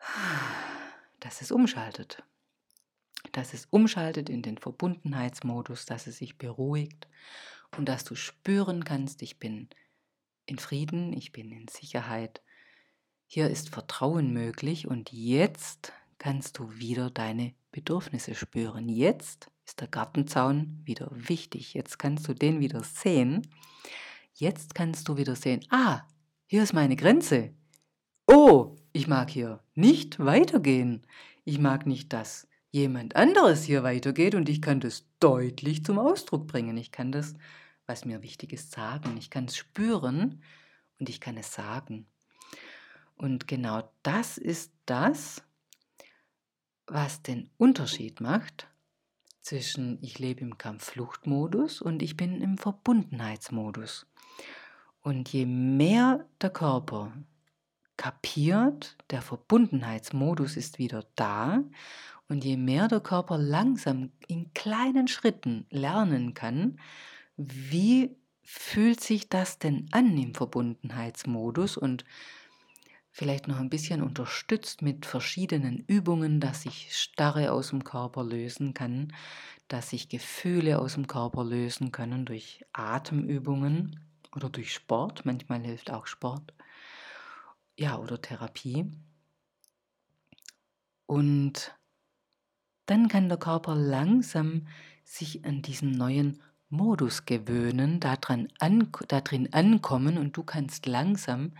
dass 1.20 1.40
es 1.40 1.50
umschaltet. 1.50 2.22
Dass 3.32 3.54
es 3.54 3.66
umschaltet 3.70 4.28
in 4.28 4.42
den 4.42 4.58
Verbundenheitsmodus, 4.58 5.86
dass 5.86 6.06
es 6.06 6.18
sich 6.18 6.36
beruhigt 6.36 7.08
und 7.76 7.88
dass 7.88 8.04
du 8.04 8.14
spüren 8.14 8.84
kannst, 8.84 9.22
ich 9.22 9.38
bin 9.38 9.68
in 10.46 10.58
Frieden, 10.58 11.12
ich 11.12 11.32
bin 11.32 11.52
in 11.52 11.68
Sicherheit. 11.68 12.42
Hier 13.26 13.50
ist 13.50 13.68
Vertrauen 13.68 14.32
möglich 14.32 14.88
und 14.88 15.12
jetzt 15.12 15.92
kannst 16.18 16.58
du 16.58 16.74
wieder 16.74 17.10
deine 17.10 17.54
Bedürfnisse 17.70 18.34
spüren. 18.34 18.88
Jetzt 18.88 19.50
ist 19.68 19.80
der 19.80 19.88
Gartenzaun 19.88 20.80
wieder 20.84 21.10
wichtig. 21.12 21.74
Jetzt 21.74 21.98
kannst 21.98 22.26
du 22.26 22.32
den 22.32 22.58
wieder 22.60 22.82
sehen. 22.82 23.46
Jetzt 24.32 24.74
kannst 24.74 25.08
du 25.08 25.18
wieder 25.18 25.36
sehen, 25.36 25.60
ah, 25.68 26.02
hier 26.46 26.62
ist 26.62 26.72
meine 26.72 26.96
Grenze. 26.96 27.52
Oh, 28.26 28.76
ich 28.92 29.08
mag 29.08 29.28
hier 29.28 29.62
nicht 29.74 30.18
weitergehen. 30.20 31.06
Ich 31.44 31.58
mag 31.58 31.86
nicht, 31.86 32.14
dass 32.14 32.48
jemand 32.70 33.14
anderes 33.14 33.62
hier 33.62 33.82
weitergeht 33.82 34.34
und 34.34 34.48
ich 34.48 34.62
kann 34.62 34.80
das 34.80 35.04
deutlich 35.20 35.84
zum 35.84 35.98
Ausdruck 35.98 36.46
bringen. 36.46 36.78
Ich 36.78 36.90
kann 36.90 37.12
das, 37.12 37.34
was 37.86 38.06
mir 38.06 38.22
wichtig 38.22 38.54
ist, 38.54 38.72
sagen. 38.72 39.16
Ich 39.18 39.28
kann 39.28 39.46
es 39.46 39.56
spüren 39.56 40.42
und 40.98 41.10
ich 41.10 41.20
kann 41.20 41.36
es 41.36 41.52
sagen. 41.52 42.06
Und 43.16 43.46
genau 43.48 43.92
das 44.02 44.38
ist 44.38 44.72
das, 44.86 45.42
was 46.86 47.22
den 47.22 47.50
Unterschied 47.58 48.22
macht 48.22 48.67
zwischen 49.48 49.98
ich 50.02 50.18
lebe 50.18 50.42
im 50.42 50.58
Kampffluchtmodus 50.58 51.80
und 51.80 52.02
ich 52.02 52.18
bin 52.18 52.42
im 52.42 52.58
Verbundenheitsmodus. 52.58 54.06
Und 55.00 55.32
je 55.32 55.46
mehr 55.46 56.26
der 56.42 56.50
Körper 56.50 57.12
kapiert, 57.96 58.98
der 59.08 59.22
Verbundenheitsmodus 59.22 60.58
ist 60.58 60.78
wieder 60.78 61.06
da 61.14 61.64
und 62.28 62.44
je 62.44 62.58
mehr 62.58 62.88
der 62.88 63.00
Körper 63.00 63.38
langsam 63.38 64.12
in 64.26 64.52
kleinen 64.52 65.08
Schritten 65.08 65.66
lernen 65.70 66.34
kann, 66.34 66.78
wie 67.38 68.14
fühlt 68.42 69.00
sich 69.00 69.30
das 69.30 69.58
denn 69.58 69.88
an 69.92 70.14
im 70.18 70.34
Verbundenheitsmodus 70.34 71.78
und 71.78 72.04
vielleicht 73.18 73.48
noch 73.48 73.58
ein 73.58 73.68
bisschen 73.68 74.00
unterstützt 74.00 74.80
mit 74.80 75.04
verschiedenen 75.04 75.80
Übungen, 75.88 76.38
dass 76.38 76.64
ich 76.66 76.96
Starre 76.96 77.50
aus 77.50 77.70
dem 77.70 77.82
Körper 77.82 78.22
lösen 78.22 78.74
kann, 78.74 79.12
dass 79.66 79.90
sich 79.90 80.08
Gefühle 80.08 80.78
aus 80.78 80.94
dem 80.94 81.08
Körper 81.08 81.42
lösen 81.42 81.90
können 81.90 82.26
durch 82.26 82.64
Atemübungen 82.72 83.98
oder 84.36 84.48
durch 84.48 84.72
Sport. 84.72 85.26
Manchmal 85.26 85.64
hilft 85.64 85.90
auch 85.90 86.06
Sport. 86.06 86.54
Ja, 87.76 87.98
oder 87.98 88.22
Therapie. 88.22 88.88
Und 91.06 91.76
dann 92.86 93.08
kann 93.08 93.28
der 93.28 93.38
Körper 93.38 93.74
langsam 93.74 94.68
sich 95.02 95.44
an 95.44 95.62
diesen 95.62 95.90
neuen 95.90 96.40
Modus 96.68 97.24
gewöhnen, 97.24 97.98
darin 97.98 98.48
ankommen 98.60 100.18
und 100.18 100.36
du 100.36 100.44
kannst 100.44 100.86
langsam 100.86 101.54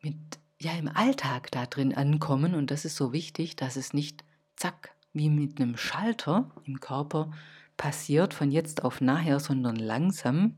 mit 0.00 0.16
ja 0.60 0.72
im 0.72 0.88
Alltag 0.88 1.50
da 1.50 1.66
drin 1.66 1.94
ankommen 1.94 2.54
und 2.54 2.70
das 2.70 2.84
ist 2.84 2.96
so 2.96 3.12
wichtig, 3.12 3.56
dass 3.56 3.76
es 3.76 3.92
nicht 3.92 4.24
zack 4.56 4.94
wie 5.12 5.30
mit 5.30 5.60
einem 5.60 5.76
Schalter 5.76 6.50
im 6.64 6.80
Körper 6.80 7.30
passiert 7.76 8.34
von 8.34 8.50
jetzt 8.50 8.84
auf 8.84 9.00
nachher, 9.00 9.40
sondern 9.40 9.76
langsam. 9.76 10.56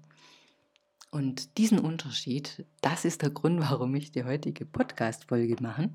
Und 1.11 1.59
diesen 1.59 1.79
Unterschied, 1.79 2.65
das 2.81 3.05
ist 3.05 3.23
der 3.23 3.31
Grund, 3.31 3.61
warum 3.61 3.95
ich 3.95 4.13
die 4.13 4.25
heutige 4.25 4.65
Podcast-Folge 4.65 5.57
mache, 5.61 5.91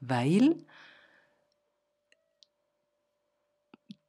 weil 0.00 0.56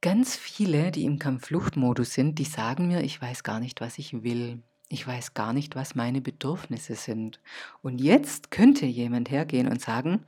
ganz 0.00 0.36
viele, 0.36 0.90
die 0.90 1.04
im 1.04 1.18
Kampffluchtmodus 1.18 2.12
sind, 2.12 2.38
die 2.38 2.44
sagen 2.44 2.88
mir, 2.88 3.02
ich 3.02 3.22
weiß 3.22 3.42
gar 3.42 3.60
nicht, 3.60 3.80
was 3.80 3.98
ich 3.98 4.22
will. 4.22 4.62
Ich 4.88 5.06
weiß 5.06 5.34
gar 5.34 5.52
nicht, 5.52 5.76
was 5.76 5.94
meine 5.94 6.20
Bedürfnisse 6.20 6.94
sind. 6.94 7.40
Und 7.82 8.00
jetzt 8.00 8.50
könnte 8.50 8.86
jemand 8.86 9.30
hergehen 9.30 9.68
und 9.68 9.80
sagen, 9.80 10.24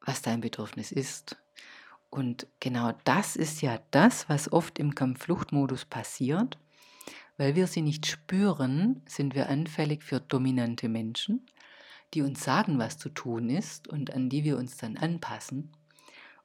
was 0.00 0.22
dein 0.22 0.40
Bedürfnis 0.40 0.92
ist. 0.92 1.36
Und 2.10 2.46
genau 2.60 2.92
das 3.04 3.36
ist 3.36 3.62
ja 3.62 3.80
das, 3.90 4.28
was 4.28 4.52
oft 4.52 4.78
im 4.78 4.94
Kampffluchtmodus 4.94 5.84
passiert. 5.84 6.58
Weil 7.38 7.54
wir 7.54 7.66
sie 7.66 7.82
nicht 7.82 8.06
spüren, 8.06 9.02
sind 9.06 9.34
wir 9.34 9.48
anfällig 9.48 10.02
für 10.02 10.20
dominante 10.20 10.88
Menschen, 10.88 11.46
die 12.12 12.22
uns 12.22 12.44
sagen, 12.44 12.78
was 12.78 12.98
zu 12.98 13.08
tun 13.08 13.48
ist 13.48 13.88
und 13.88 14.12
an 14.12 14.28
die 14.28 14.44
wir 14.44 14.58
uns 14.58 14.76
dann 14.76 14.98
anpassen 14.98 15.72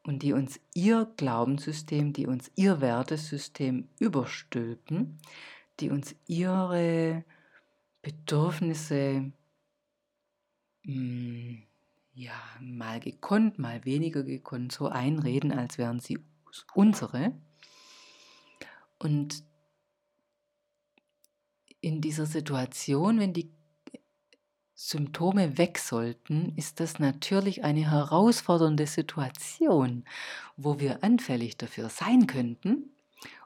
und 0.03 0.23
die 0.23 0.31
uns 0.31 0.59
ihr 0.73 1.11
Glaubenssystem, 1.17 2.13
die 2.13 2.25
uns 2.25 2.49
ihr 2.55 2.79
Wertesystem 2.79 3.89
überstülpen, 3.99 5.19
die 5.79 5.89
uns 5.89 6.15
ihre 6.27 7.23
Bedürfnisse 8.01 9.31
mh, 10.83 10.93
hm, 10.93 11.63
ja, 12.13 12.33
mal 12.59 12.99
gekonnt, 12.99 13.59
mal 13.59 13.85
weniger 13.85 14.23
gekonnt 14.23 14.71
so 14.71 14.87
einreden, 14.87 15.51
als 15.51 15.77
wären 15.77 15.99
sie 15.99 16.17
unsere. 16.73 17.31
Und 18.97 19.43
in 21.79 22.01
dieser 22.01 22.25
Situation, 22.25 23.19
wenn 23.19 23.33
die 23.33 23.51
Symptome 24.73 25.57
weg 25.59 25.77
sollten, 25.77 26.55
ist 26.55 26.79
das 26.79 26.97
natürlich 26.97 27.63
eine 27.63 27.89
herausfordernde 27.89 28.87
Situation, 28.87 30.03
wo 30.55 30.79
wir 30.79 31.03
anfällig 31.03 31.57
dafür 31.57 31.89
sein 31.89 32.25
könnten, 32.25 32.95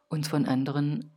uns 0.07 0.29
von 0.29 0.45
anderen 0.45 1.11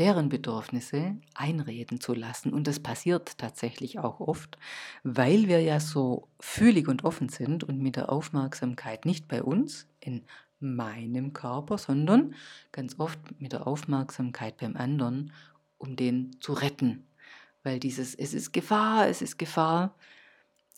deren 0.00 0.30
Bedürfnisse 0.30 1.16
einreden 1.34 2.00
zu 2.00 2.14
lassen. 2.14 2.54
Und 2.54 2.66
das 2.66 2.80
passiert 2.80 3.36
tatsächlich 3.36 3.98
auch 3.98 4.18
oft, 4.18 4.56
weil 5.04 5.46
wir 5.46 5.60
ja 5.60 5.78
so 5.78 6.26
fühlig 6.40 6.88
und 6.88 7.04
offen 7.04 7.28
sind 7.28 7.64
und 7.64 7.78
mit 7.78 7.96
der 7.96 8.10
Aufmerksamkeit 8.10 9.04
nicht 9.04 9.28
bei 9.28 9.42
uns, 9.42 9.86
in 10.00 10.22
meinem 10.58 11.34
Körper, 11.34 11.76
sondern 11.76 12.34
ganz 12.72 12.98
oft 12.98 13.18
mit 13.40 13.52
der 13.52 13.66
Aufmerksamkeit 13.66 14.56
beim 14.56 14.74
anderen, 14.76 15.32
um 15.76 15.96
den 15.96 16.36
zu 16.40 16.54
retten. 16.54 17.06
Weil 17.62 17.78
dieses 17.78 18.14
Es 18.14 18.32
ist 18.32 18.52
Gefahr, 18.52 19.06
es 19.06 19.20
ist 19.20 19.38
Gefahr 19.38 19.94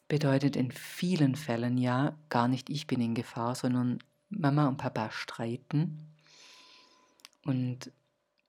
bedeutet 0.08 0.56
in 0.56 0.72
vielen 0.72 1.36
Fällen 1.36 1.78
ja 1.78 2.16
gar 2.28 2.48
nicht 2.48 2.68
ich 2.70 2.88
bin 2.88 3.00
in 3.00 3.14
Gefahr, 3.14 3.54
sondern 3.54 4.00
Mama 4.30 4.66
und 4.66 4.78
Papa 4.78 5.12
streiten. 5.12 6.08
Und 7.44 7.92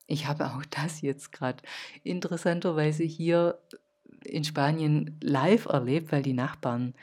ich 0.07 0.27
habe 0.27 0.47
auch 0.47 0.63
das 0.69 1.01
jetzt 1.01 1.31
gerade 1.31 1.63
interessanterweise 2.03 3.03
hier 3.03 3.59
in 4.23 4.43
Spanien 4.43 5.17
live 5.21 5.65
erlebt, 5.65 6.11
weil 6.11 6.23
die 6.23 6.33
Nachbarn 6.33 6.93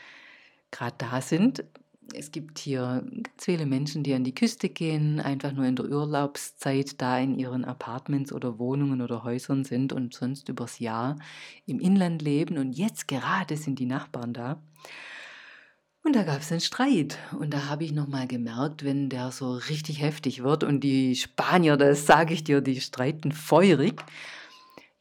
gerade 0.70 0.96
da 0.98 1.20
sind. 1.20 1.64
Es 2.12 2.32
gibt 2.32 2.58
hier 2.58 3.04
ganz 3.04 3.44
viele 3.44 3.66
Menschen, 3.66 4.02
die 4.02 4.14
an 4.14 4.24
die 4.24 4.34
Küste 4.34 4.68
gehen, 4.68 5.20
einfach 5.20 5.52
nur 5.52 5.64
in 5.64 5.76
der 5.76 5.86
Urlaubszeit 5.86 7.00
da 7.00 7.18
in 7.18 7.38
ihren 7.38 7.64
Apartments 7.64 8.32
oder 8.32 8.58
Wohnungen 8.58 9.00
oder 9.00 9.22
Häusern 9.22 9.64
sind 9.64 9.92
und 9.92 10.12
sonst 10.14 10.48
übers 10.48 10.80
Jahr 10.80 11.16
im 11.66 11.78
Inland 11.78 12.20
leben. 12.22 12.58
Und 12.58 12.72
jetzt 12.72 13.06
gerade 13.06 13.56
sind 13.56 13.78
die 13.78 13.86
Nachbarn 13.86 14.32
da. 14.32 14.60
Und 16.02 16.16
da 16.16 16.22
gab 16.22 16.40
es 16.40 16.50
einen 16.50 16.60
Streit. 16.60 17.18
Und 17.38 17.52
da 17.52 17.66
habe 17.66 17.84
ich 17.84 17.92
nochmal 17.92 18.26
gemerkt, 18.26 18.84
wenn 18.84 19.10
der 19.10 19.32
so 19.32 19.52
richtig 19.52 20.00
heftig 20.00 20.42
wird 20.42 20.64
und 20.64 20.80
die 20.80 21.14
Spanier, 21.14 21.76
das 21.76 22.06
sage 22.06 22.32
ich 22.32 22.42
dir, 22.42 22.62
die 22.62 22.80
streiten 22.80 23.32
feurig, 23.32 24.02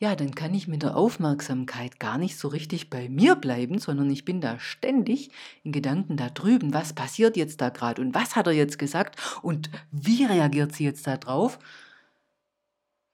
ja, 0.01 0.15
dann 0.15 0.33
kann 0.33 0.53
ich 0.53 0.67
mit 0.67 0.81
der 0.83 0.95
Aufmerksamkeit 0.95 1.99
gar 1.99 2.17
nicht 2.17 2.37
so 2.37 2.47
richtig 2.47 2.89
bei 2.89 3.09
mir 3.09 3.35
bleiben, 3.35 3.79
sondern 3.79 4.09
ich 4.09 4.23
bin 4.23 4.39
da 4.39 4.57
ständig 4.57 5.29
in 5.63 5.73
Gedanken 5.73 6.15
da 6.15 6.29
drüben, 6.29 6.73
was 6.73 6.93
passiert 6.93 7.35
jetzt 7.35 7.59
da 7.59 7.69
gerade 7.69 8.01
und 8.01 8.15
was 8.15 8.37
hat 8.37 8.47
er 8.47 8.53
jetzt 8.53 8.79
gesagt 8.79 9.19
und 9.41 9.69
wie 9.91 10.23
reagiert 10.23 10.73
sie 10.73 10.85
jetzt 10.85 11.05
da 11.05 11.17
drauf? 11.17 11.59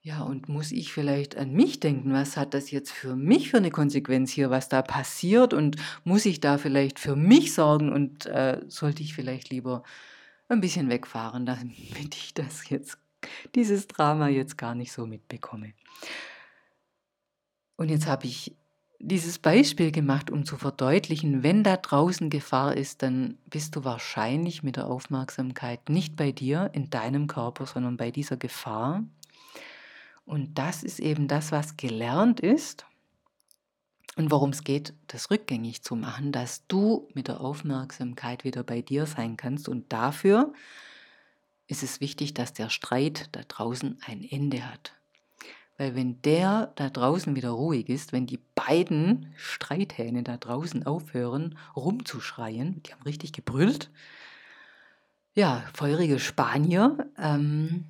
Ja, 0.05 0.21
und 0.21 0.49
muss 0.49 0.71
ich 0.71 0.93
vielleicht 0.93 1.35
an 1.35 1.51
mich 1.53 1.79
denken? 1.79 2.13
Was 2.13 2.37
hat 2.37 2.53
das 2.53 2.69
jetzt 2.69 2.91
für 2.91 3.15
mich 3.15 3.49
für 3.49 3.57
eine 3.57 3.71
Konsequenz 3.71 4.29
hier, 4.29 4.51
was 4.51 4.69
da 4.69 4.83
passiert? 4.83 5.51
Und 5.51 5.77
muss 6.03 6.27
ich 6.27 6.39
da 6.39 6.59
vielleicht 6.59 6.99
für 6.99 7.15
mich 7.15 7.55
sorgen? 7.55 7.91
Und 7.91 8.27
äh, 8.27 8.61
sollte 8.67 9.01
ich 9.01 9.15
vielleicht 9.15 9.49
lieber 9.49 9.81
ein 10.47 10.61
bisschen 10.61 10.89
wegfahren, 10.89 11.45
damit 11.47 12.15
ich 12.15 12.35
das 12.35 12.69
jetzt, 12.69 12.99
dieses 13.55 13.87
Drama 13.87 14.27
jetzt 14.27 14.59
gar 14.59 14.75
nicht 14.75 14.91
so 14.91 15.07
mitbekomme? 15.07 15.73
Und 17.75 17.89
jetzt 17.89 18.05
habe 18.05 18.27
ich 18.27 18.55
dieses 18.99 19.39
Beispiel 19.39 19.91
gemacht, 19.91 20.29
um 20.29 20.45
zu 20.45 20.55
verdeutlichen, 20.57 21.41
wenn 21.41 21.63
da 21.63 21.77
draußen 21.77 22.29
Gefahr 22.29 22.77
ist, 22.77 23.01
dann 23.01 23.39
bist 23.49 23.75
du 23.75 23.83
wahrscheinlich 23.83 24.61
mit 24.61 24.75
der 24.75 24.85
Aufmerksamkeit 24.85 25.89
nicht 25.89 26.15
bei 26.15 26.31
dir, 26.31 26.69
in 26.73 26.91
deinem 26.91 27.25
Körper, 27.25 27.65
sondern 27.65 27.97
bei 27.97 28.11
dieser 28.11 28.37
Gefahr. 28.37 29.03
Und 30.25 30.57
das 30.57 30.83
ist 30.83 30.99
eben 30.99 31.27
das, 31.27 31.51
was 31.51 31.77
gelernt 31.77 32.39
ist 32.39 32.85
und 34.15 34.31
worum 34.31 34.51
es 34.51 34.63
geht, 34.63 34.93
das 35.07 35.29
rückgängig 35.29 35.83
zu 35.83 35.95
machen, 35.95 36.31
dass 36.31 36.65
du 36.67 37.07
mit 37.13 37.27
der 37.27 37.41
Aufmerksamkeit 37.41 38.43
wieder 38.43 38.63
bei 38.63 38.81
dir 38.81 39.05
sein 39.05 39.37
kannst. 39.37 39.69
Und 39.69 39.91
dafür 39.91 40.53
ist 41.67 41.83
es 41.83 41.99
wichtig, 41.99 42.33
dass 42.33 42.53
der 42.53 42.69
Streit 42.69 43.29
da 43.33 43.41
draußen 43.47 43.99
ein 44.05 44.23
Ende 44.23 44.65
hat. 44.69 44.93
Weil 45.77 45.95
wenn 45.95 46.21
der 46.21 46.71
da 46.75 46.89
draußen 46.89 47.35
wieder 47.35 47.49
ruhig 47.49 47.89
ist, 47.89 48.13
wenn 48.13 48.25
die 48.25 48.39
beiden 48.55 49.33
Streithähne 49.35 50.23
da 50.23 50.37
draußen 50.37 50.85
aufhören 50.85 51.57
rumzuschreien, 51.75 52.81
die 52.83 52.93
haben 52.93 53.03
richtig 53.03 53.33
gebrüllt, 53.33 53.91
ja, 55.33 55.65
feurige 55.73 56.17
Spanier, 56.19 57.09
ähm, 57.17 57.85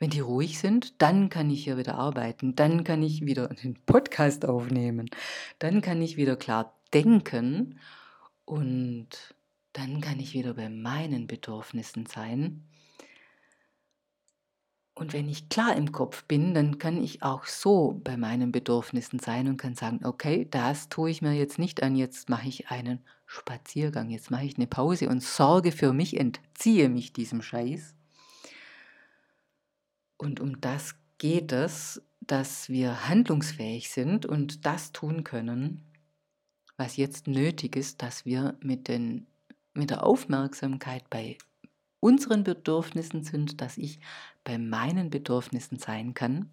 wenn 0.00 0.10
die 0.10 0.20
ruhig 0.20 0.58
sind, 0.58 1.00
dann 1.00 1.28
kann 1.28 1.50
ich 1.50 1.64
hier 1.64 1.76
wieder 1.76 1.94
arbeiten, 1.94 2.56
dann 2.56 2.82
kann 2.82 3.02
ich 3.02 3.24
wieder 3.24 3.50
einen 3.62 3.76
Podcast 3.86 4.44
aufnehmen, 4.44 5.08
dann 5.60 5.82
kann 5.82 6.02
ich 6.02 6.16
wieder 6.16 6.34
klar 6.36 6.74
denken 6.92 7.78
und 8.44 9.08
dann 9.74 10.00
kann 10.00 10.18
ich 10.18 10.34
wieder 10.34 10.54
bei 10.54 10.68
meinen 10.68 11.28
Bedürfnissen 11.28 12.06
sein. 12.06 12.64
Und 14.94 15.12
wenn 15.12 15.28
ich 15.28 15.48
klar 15.48 15.76
im 15.76 15.92
Kopf 15.92 16.24
bin, 16.24 16.52
dann 16.52 16.78
kann 16.78 17.02
ich 17.02 17.22
auch 17.22 17.46
so 17.46 18.00
bei 18.02 18.16
meinen 18.16 18.52
Bedürfnissen 18.52 19.18
sein 19.18 19.48
und 19.48 19.56
kann 19.56 19.74
sagen, 19.74 20.04
okay, 20.04 20.46
das 20.50 20.88
tue 20.88 21.10
ich 21.10 21.22
mir 21.22 21.32
jetzt 21.32 21.58
nicht 21.58 21.82
an, 21.82 21.94
jetzt 21.94 22.28
mache 22.28 22.48
ich 22.48 22.68
einen 22.68 23.00
Spaziergang, 23.26 24.10
jetzt 24.10 24.30
mache 24.30 24.44
ich 24.44 24.56
eine 24.56 24.66
Pause 24.66 25.08
und 25.08 25.22
sorge 25.22 25.72
für 25.72 25.92
mich, 25.92 26.18
entziehe 26.18 26.88
mich 26.88 27.12
diesem 27.12 27.40
Scheiß. 27.40 27.94
Und 30.20 30.38
um 30.38 30.60
das 30.60 30.96
geht 31.16 31.50
es, 31.50 32.02
dass 32.20 32.68
wir 32.68 33.08
handlungsfähig 33.08 33.88
sind 33.88 34.26
und 34.26 34.66
das 34.66 34.92
tun 34.92 35.24
können, 35.24 35.82
was 36.76 36.98
jetzt 36.98 37.26
nötig 37.26 37.74
ist, 37.74 38.02
dass 38.02 38.26
wir 38.26 38.54
mit, 38.60 38.86
den, 38.86 39.26
mit 39.72 39.88
der 39.88 40.04
Aufmerksamkeit 40.04 41.08
bei 41.08 41.38
unseren 42.00 42.44
Bedürfnissen 42.44 43.24
sind, 43.24 43.62
dass 43.62 43.78
ich 43.78 43.98
bei 44.44 44.58
meinen 44.58 45.08
Bedürfnissen 45.08 45.78
sein 45.78 46.12
kann 46.12 46.50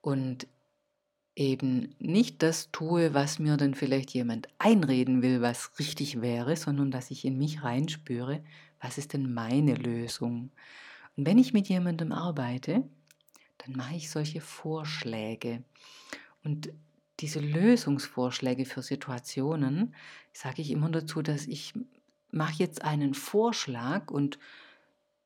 und 0.00 0.48
eben 1.36 1.94
nicht 2.00 2.42
das 2.42 2.72
tue, 2.72 3.14
was 3.14 3.38
mir 3.38 3.56
dann 3.56 3.76
vielleicht 3.76 4.10
jemand 4.14 4.48
einreden 4.58 5.22
will, 5.22 5.42
was 5.42 5.78
richtig 5.78 6.22
wäre, 6.22 6.56
sondern 6.56 6.90
dass 6.90 7.12
ich 7.12 7.24
in 7.24 7.38
mich 7.38 7.62
reinspüre, 7.62 8.42
was 8.80 8.98
ist 8.98 9.12
denn 9.12 9.32
meine 9.32 9.76
Lösung? 9.76 10.50
Und 11.18 11.26
wenn 11.26 11.36
ich 11.36 11.52
mit 11.52 11.68
jemandem 11.68 12.12
arbeite, 12.12 12.88
dann 13.58 13.72
mache 13.72 13.96
ich 13.96 14.08
solche 14.08 14.40
Vorschläge. 14.40 15.64
Und 16.44 16.72
diese 17.18 17.40
Lösungsvorschläge 17.40 18.64
für 18.64 18.82
Situationen 18.82 19.96
sage 20.32 20.62
ich 20.62 20.70
immer 20.70 20.88
dazu, 20.90 21.20
dass 21.20 21.48
ich 21.48 21.74
mache 22.30 22.54
jetzt 22.58 22.82
einen 22.82 23.14
Vorschlag 23.14 24.12
und 24.12 24.38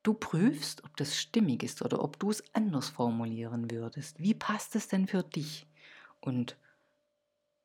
du 0.01 0.15
prüfst, 0.15 0.83
ob 0.83 0.97
das 0.97 1.15
stimmig 1.15 1.61
ist 1.61 1.83
oder 1.83 2.03
ob 2.03 2.17
du 2.17 2.31
es 2.31 2.43
anders 2.55 2.89
formulieren 2.89 3.69
würdest. 3.69 4.19
Wie 4.19 4.33
passt 4.33 4.75
es 4.75 4.87
denn 4.87 5.05
für 5.05 5.21
dich? 5.21 5.67
Und 6.21 6.57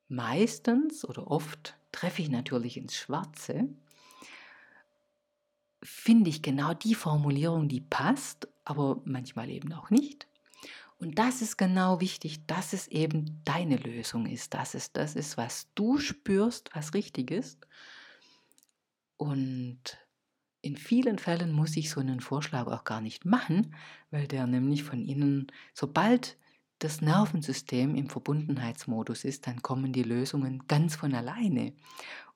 meistens 0.09 1.03
oder 1.03 1.31
oft 1.31 1.79
treffe 1.93 2.21
ich 2.21 2.29
natürlich 2.29 2.77
ins 2.77 2.95
Schwarze 2.95 3.71
finde 6.09 6.31
ich 6.31 6.41
genau 6.41 6.73
die 6.73 6.95
Formulierung, 6.95 7.69
die 7.69 7.83
passt, 7.83 8.49
aber 8.65 9.03
manchmal 9.05 9.51
eben 9.51 9.75
auch 9.75 9.91
nicht. 9.91 10.27
Und 10.99 11.19
das 11.19 11.43
ist 11.43 11.59
genau 11.59 12.01
wichtig, 12.01 12.47
dass 12.47 12.73
es 12.73 12.89
eben 12.89 13.43
deine 13.45 13.77
Lösung 13.77 14.25
ist, 14.25 14.55
dass 14.55 14.73
es 14.73 14.91
das 14.91 15.17
ist, 15.17 15.37
was 15.37 15.69
du 15.75 15.99
spürst, 15.99 16.71
was 16.73 16.95
richtig 16.95 17.31
ist. 17.31 17.67
Und 19.19 19.81
in 20.63 20.79
vielen 20.79 21.19
Fällen 21.19 21.53
muss 21.53 21.77
ich 21.77 21.91
so 21.91 22.01
einen 22.01 22.21
Vorschlag 22.21 22.69
auch 22.69 22.85
gar 22.85 23.03
nicht 23.03 23.27
machen, 23.27 23.77
weil 24.11 24.27
der 24.27 24.47
nämlich 24.47 24.85
von 24.85 25.05
innen, 25.05 25.49
sobald 25.75 26.39
das 26.79 27.03
Nervensystem 27.03 27.95
im 27.95 28.09
Verbundenheitsmodus 28.09 29.25
ist, 29.25 29.47
dann 29.47 29.61
kommen 29.61 29.93
die 29.93 30.05
Lösungen 30.05 30.67
ganz 30.69 30.97
von 30.97 31.15
alleine. 31.15 31.75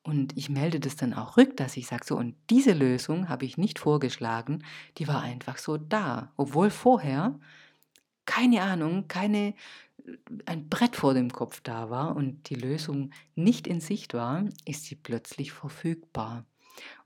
Und 0.03 0.37
ich 0.37 0.49
melde 0.49 0.79
das 0.79 0.97
dann 0.97 1.13
auch 1.13 1.37
rück, 1.37 1.55
dass 1.55 1.77
ich 1.77 1.87
sage, 1.87 2.05
so, 2.05 2.17
und 2.17 2.35
diese 2.49 2.73
Lösung 2.73 3.29
habe 3.29 3.45
ich 3.45 3.57
nicht 3.57 3.79
vorgeschlagen, 3.79 4.63
die 4.97 5.07
war 5.07 5.21
einfach 5.21 5.57
so 5.57 5.77
da. 5.77 6.33
Obwohl 6.35 6.69
vorher 6.69 7.39
keine 8.25 8.61
Ahnung, 8.61 9.07
keine, 9.07 9.53
ein 10.45 10.69
Brett 10.69 10.95
vor 10.95 11.13
dem 11.13 11.31
Kopf 11.31 11.61
da 11.61 11.89
war 11.89 12.15
und 12.15 12.49
die 12.49 12.55
Lösung 12.55 13.11
nicht 13.35 13.67
in 13.67 13.79
Sicht 13.79 14.13
war, 14.13 14.45
ist 14.65 14.85
sie 14.85 14.95
plötzlich 14.95 15.51
verfügbar. 15.51 16.45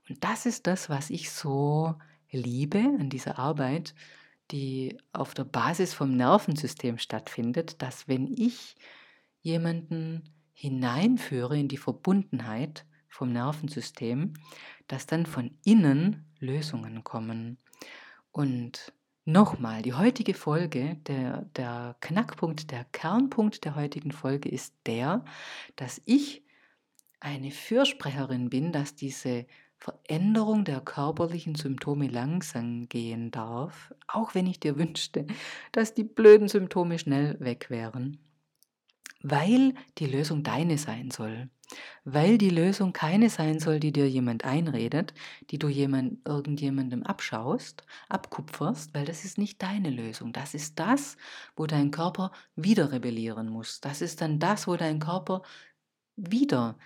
Und 0.08 0.24
das 0.24 0.46
ist 0.46 0.66
das, 0.66 0.88
was 0.88 1.10
ich 1.10 1.30
so 1.30 1.94
liebe 2.30 2.78
an 2.78 3.10
dieser 3.10 3.38
Arbeit, 3.38 3.94
die 4.50 4.96
auf 5.12 5.34
der 5.34 5.44
Basis 5.44 5.92
vom 5.92 6.16
Nervensystem 6.16 6.98
stattfindet, 6.98 7.82
dass 7.82 8.08
wenn 8.08 8.26
ich 8.26 8.76
jemanden 9.42 10.22
hineinführe 10.54 11.58
in 11.58 11.68
die 11.68 11.76
Verbundenheit 11.76 12.84
vom 13.08 13.32
Nervensystem, 13.32 14.34
dass 14.86 15.06
dann 15.06 15.26
von 15.26 15.50
innen 15.64 16.26
Lösungen 16.38 17.04
kommen. 17.04 17.58
Und 18.32 18.92
nochmal, 19.24 19.82
die 19.82 19.94
heutige 19.94 20.34
Folge, 20.34 20.96
der, 21.06 21.42
der 21.56 21.96
Knackpunkt, 22.00 22.70
der 22.70 22.84
Kernpunkt 22.84 23.64
der 23.64 23.74
heutigen 23.74 24.12
Folge 24.12 24.48
ist 24.48 24.74
der, 24.86 25.24
dass 25.76 26.00
ich 26.04 26.42
eine 27.20 27.50
Fürsprecherin 27.50 28.48
bin, 28.48 28.72
dass 28.72 28.94
diese 28.94 29.46
Veränderung 29.76 30.64
der 30.64 30.80
körperlichen 30.80 31.54
Symptome 31.54 32.08
langsam 32.08 32.88
gehen 32.88 33.30
darf, 33.30 33.94
auch 34.08 34.34
wenn 34.34 34.46
ich 34.46 34.58
dir 34.58 34.76
wünschte, 34.76 35.26
dass 35.72 35.94
die 35.94 36.04
blöden 36.04 36.48
Symptome 36.48 36.98
schnell 36.98 37.38
weg 37.38 37.70
wären, 37.70 38.18
weil 39.22 39.74
die 39.98 40.06
Lösung 40.06 40.42
deine 40.42 40.78
sein 40.78 41.10
soll, 41.12 41.48
weil 42.04 42.38
die 42.38 42.50
Lösung 42.50 42.92
keine 42.92 43.30
sein 43.30 43.58
soll, 43.60 43.80
die 43.80 43.92
dir 43.92 44.08
jemand 44.08 44.44
einredet, 44.44 45.14
die 45.50 45.58
du 45.58 45.68
jemand, 45.68 46.26
irgendjemandem 46.26 47.02
abschaust, 47.02 47.84
abkupferst, 48.08 48.94
weil 48.94 49.04
das 49.04 49.24
ist 49.24 49.38
nicht 49.38 49.62
deine 49.62 49.90
Lösung. 49.90 50.32
Das 50.32 50.54
ist 50.54 50.78
das, 50.78 51.16
wo 51.56 51.66
dein 51.66 51.90
Körper 51.90 52.32
wieder 52.56 52.92
rebellieren 52.92 53.48
muss. 53.48 53.80
Das 53.80 54.00
ist 54.00 54.20
dann 54.20 54.38
das, 54.38 54.66
wo 54.66 54.76
dein 54.76 54.98
Körper 54.98 55.42
wieder 56.16 56.76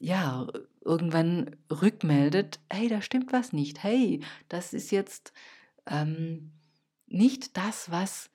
ja, 0.00 0.46
irgendwann 0.84 1.56
rückmeldet, 1.70 2.60
hey, 2.70 2.88
da 2.88 3.02
stimmt 3.02 3.32
was 3.32 3.52
nicht, 3.52 3.82
hey, 3.82 4.20
das 4.48 4.72
ist 4.72 4.90
jetzt 4.90 5.32
ähm, 5.86 6.52
nicht 7.06 7.56
das, 7.56 7.90
was 7.90 8.30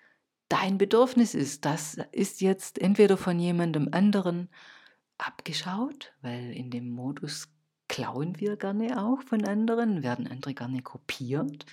dein 0.49 0.77
Bedürfnis 0.77 1.33
ist. 1.33 1.65
Das 1.65 1.97
ist 2.11 2.41
jetzt 2.41 2.79
entweder 2.79 3.17
von 3.17 3.39
jemandem 3.39 3.89
anderen 3.91 4.49
abgeschaut, 5.17 6.13
weil 6.21 6.51
in 6.51 6.69
dem 6.69 6.89
Modus 6.89 7.49
klauen 7.87 8.39
wir 8.39 8.57
gerne 8.57 9.01
auch 9.01 9.21
von 9.21 9.45
anderen, 9.45 10.03
werden 10.03 10.27
andere 10.27 10.53
gerne 10.53 10.81
kopiert. 10.81 11.65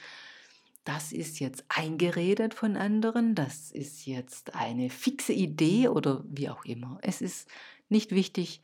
Das 0.85 1.12
ist 1.12 1.40
jetzt 1.40 1.64
eingeredet 1.68 2.55
von 2.55 2.76
anderen, 2.76 3.35
das 3.35 3.70
ist 3.70 4.07
jetzt 4.07 4.55
eine 4.55 4.90
fixe 4.90 5.33
Idee 5.33 5.88
oder 5.88 6.24
wie 6.26 6.48
auch 6.48 6.64
immer. 6.64 6.98
Es 7.03 7.20
ist 7.20 7.48
nicht 7.88 8.12
wichtig, 8.12 8.62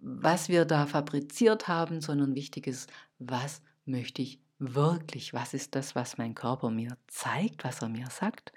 was 0.00 0.48
wir 0.48 0.64
da 0.64 0.86
fabriziert 0.86 1.68
haben, 1.68 2.00
sondern 2.00 2.34
wichtig 2.34 2.66
ist, 2.66 2.90
was 3.18 3.60
möchte 3.84 4.22
ich 4.22 4.40
wirklich, 4.58 5.32
was 5.34 5.54
ist 5.54 5.74
das, 5.74 5.94
was 5.94 6.18
mein 6.18 6.34
Körper 6.34 6.70
mir 6.70 6.96
zeigt, 7.08 7.64
was 7.64 7.82
er 7.82 7.88
mir 7.88 8.08
sagt, 8.10 8.52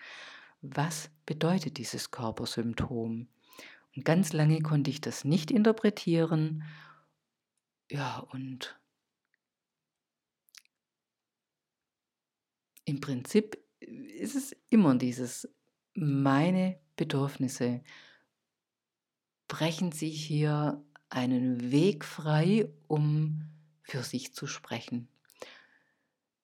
was 0.62 1.10
bedeutet 1.26 1.78
dieses 1.78 2.12
Körpersymptom. 2.12 3.28
Ganz 4.02 4.34
lange 4.34 4.62
konnte 4.62 4.90
ich 4.90 5.02
das 5.02 5.24
nicht 5.24 5.52
interpretieren. 5.52 6.64
Ja, 7.92 8.20
und 8.20 8.80
im 12.86 13.00
Prinzip 13.00 13.58
ist 13.80 14.36
es 14.36 14.56
immer 14.70 14.96
dieses, 14.96 15.48
meine 15.94 16.80
Bedürfnisse 16.96 17.84
brechen 19.48 19.92
sich 19.92 20.26
hier 20.26 20.84
einen 21.10 21.72
Weg 21.72 22.04
frei, 22.04 22.68
um 22.88 23.44
für 23.84 24.02
sich 24.02 24.34
zu 24.34 24.48
sprechen. 24.48 25.08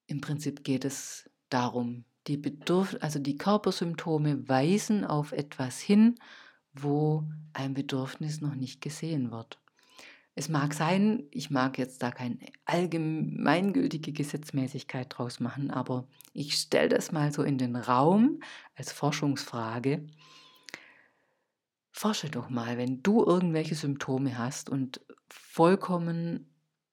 Im 0.06 0.22
Prinzip 0.22 0.64
geht 0.64 0.86
es 0.86 1.30
darum, 1.50 2.06
die 2.28 2.38
Bedürf 2.38 2.96
also 3.02 3.18
die 3.18 3.38
Körpersymptome 3.38 4.48
weisen 4.48 5.06
auf 5.06 5.32
etwas 5.32 5.80
hin, 5.80 6.20
wo 6.74 7.24
ein 7.54 7.74
Bedürfnis 7.74 8.42
noch 8.42 8.56
nicht 8.56 8.82
gesehen 8.82 9.32
wird. 9.32 9.60
Es 10.36 10.48
mag 10.48 10.74
sein, 10.74 11.24
ich 11.32 11.50
mag 11.50 11.78
jetzt 11.78 12.02
da 12.02 12.12
keine 12.12 12.38
allgemeingültige 12.66 14.14
Gesetzmäßigkeit 14.14 15.08
draus 15.10 15.40
machen, 15.40 15.70
aber 15.70 16.08
ich 16.34 16.56
stelle 16.56 16.90
das 16.90 17.12
mal 17.12 17.34
so 17.34 17.44
in 17.44 17.58
den 17.58 17.76
Raum 17.76 18.42
als 18.76 18.92
Forschungsfrage 18.92 20.08
Forsche 22.00 22.30
doch 22.30 22.50
mal, 22.50 22.78
wenn 22.78 23.04
du 23.04 23.26
irgendwelche 23.26 23.76
Symptome 23.76 24.38
hast 24.38 24.70
und 24.70 25.02
vollkommen 25.28 26.50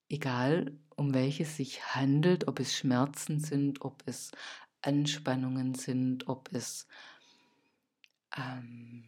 egal, 0.09 0.77
um 0.97 1.15
welche 1.15 1.45
es 1.45 1.57
sich 1.57 1.95
handelt, 1.95 2.49
ob 2.49 2.59
es 2.59 2.75
Schmerzen 2.77 3.39
sind, 3.39 3.83
ob 3.83 4.03
es 4.07 4.33
Anspannungen 4.83 5.77
sind, 5.77 6.27
ob 6.27 6.49
es 6.53 6.89
ähm, 8.37 9.05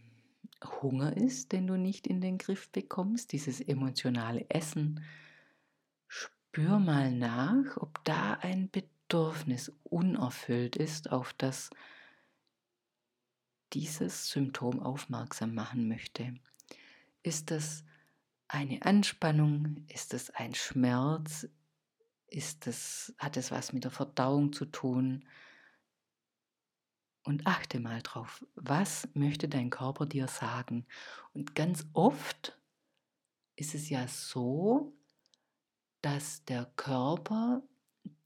Hunger 0.64 1.16
ist, 1.16 1.52
den 1.52 1.66
du 1.66 1.76
nicht 1.76 2.06
in 2.06 2.20
den 2.20 2.38
Griff 2.38 2.68
bekommst, 2.70 3.32
dieses 3.32 3.60
emotionale 3.60 4.48
Essen. 4.50 5.04
Spür 6.06 6.78
mal 6.78 7.12
nach, 7.12 7.76
ob 7.76 8.04
da 8.04 8.34
ein 8.34 8.70
Bedürfnis 8.70 9.72
unerfüllt 9.84 10.76
ist, 10.76 11.10
auf 11.10 11.32
das 11.34 11.70
dieses 13.72 14.30
Symptom 14.30 14.80
aufmerksam 14.80 15.54
machen 15.54 15.88
möchte. 15.88 16.34
Ist 17.22 17.50
das 17.50 17.84
eine 18.48 18.82
Anspannung? 18.82 19.84
Ist 19.88 20.14
es 20.14 20.30
ein 20.30 20.54
Schmerz? 20.54 21.48
Ist 22.26 22.66
es, 22.66 23.14
hat 23.18 23.36
es 23.36 23.50
was 23.50 23.72
mit 23.72 23.84
der 23.84 23.90
Verdauung 23.90 24.52
zu 24.52 24.64
tun? 24.64 25.24
Und 27.24 27.46
achte 27.46 27.78
mal 27.80 28.00
drauf, 28.02 28.44
was 28.54 29.08
möchte 29.14 29.48
dein 29.48 29.70
Körper 29.70 30.06
dir 30.06 30.28
sagen? 30.28 30.86
Und 31.34 31.54
ganz 31.54 31.86
oft 31.92 32.58
ist 33.56 33.74
es 33.74 33.90
ja 33.90 34.08
so, 34.08 34.94
dass 36.00 36.44
der 36.44 36.64
Körper 36.76 37.62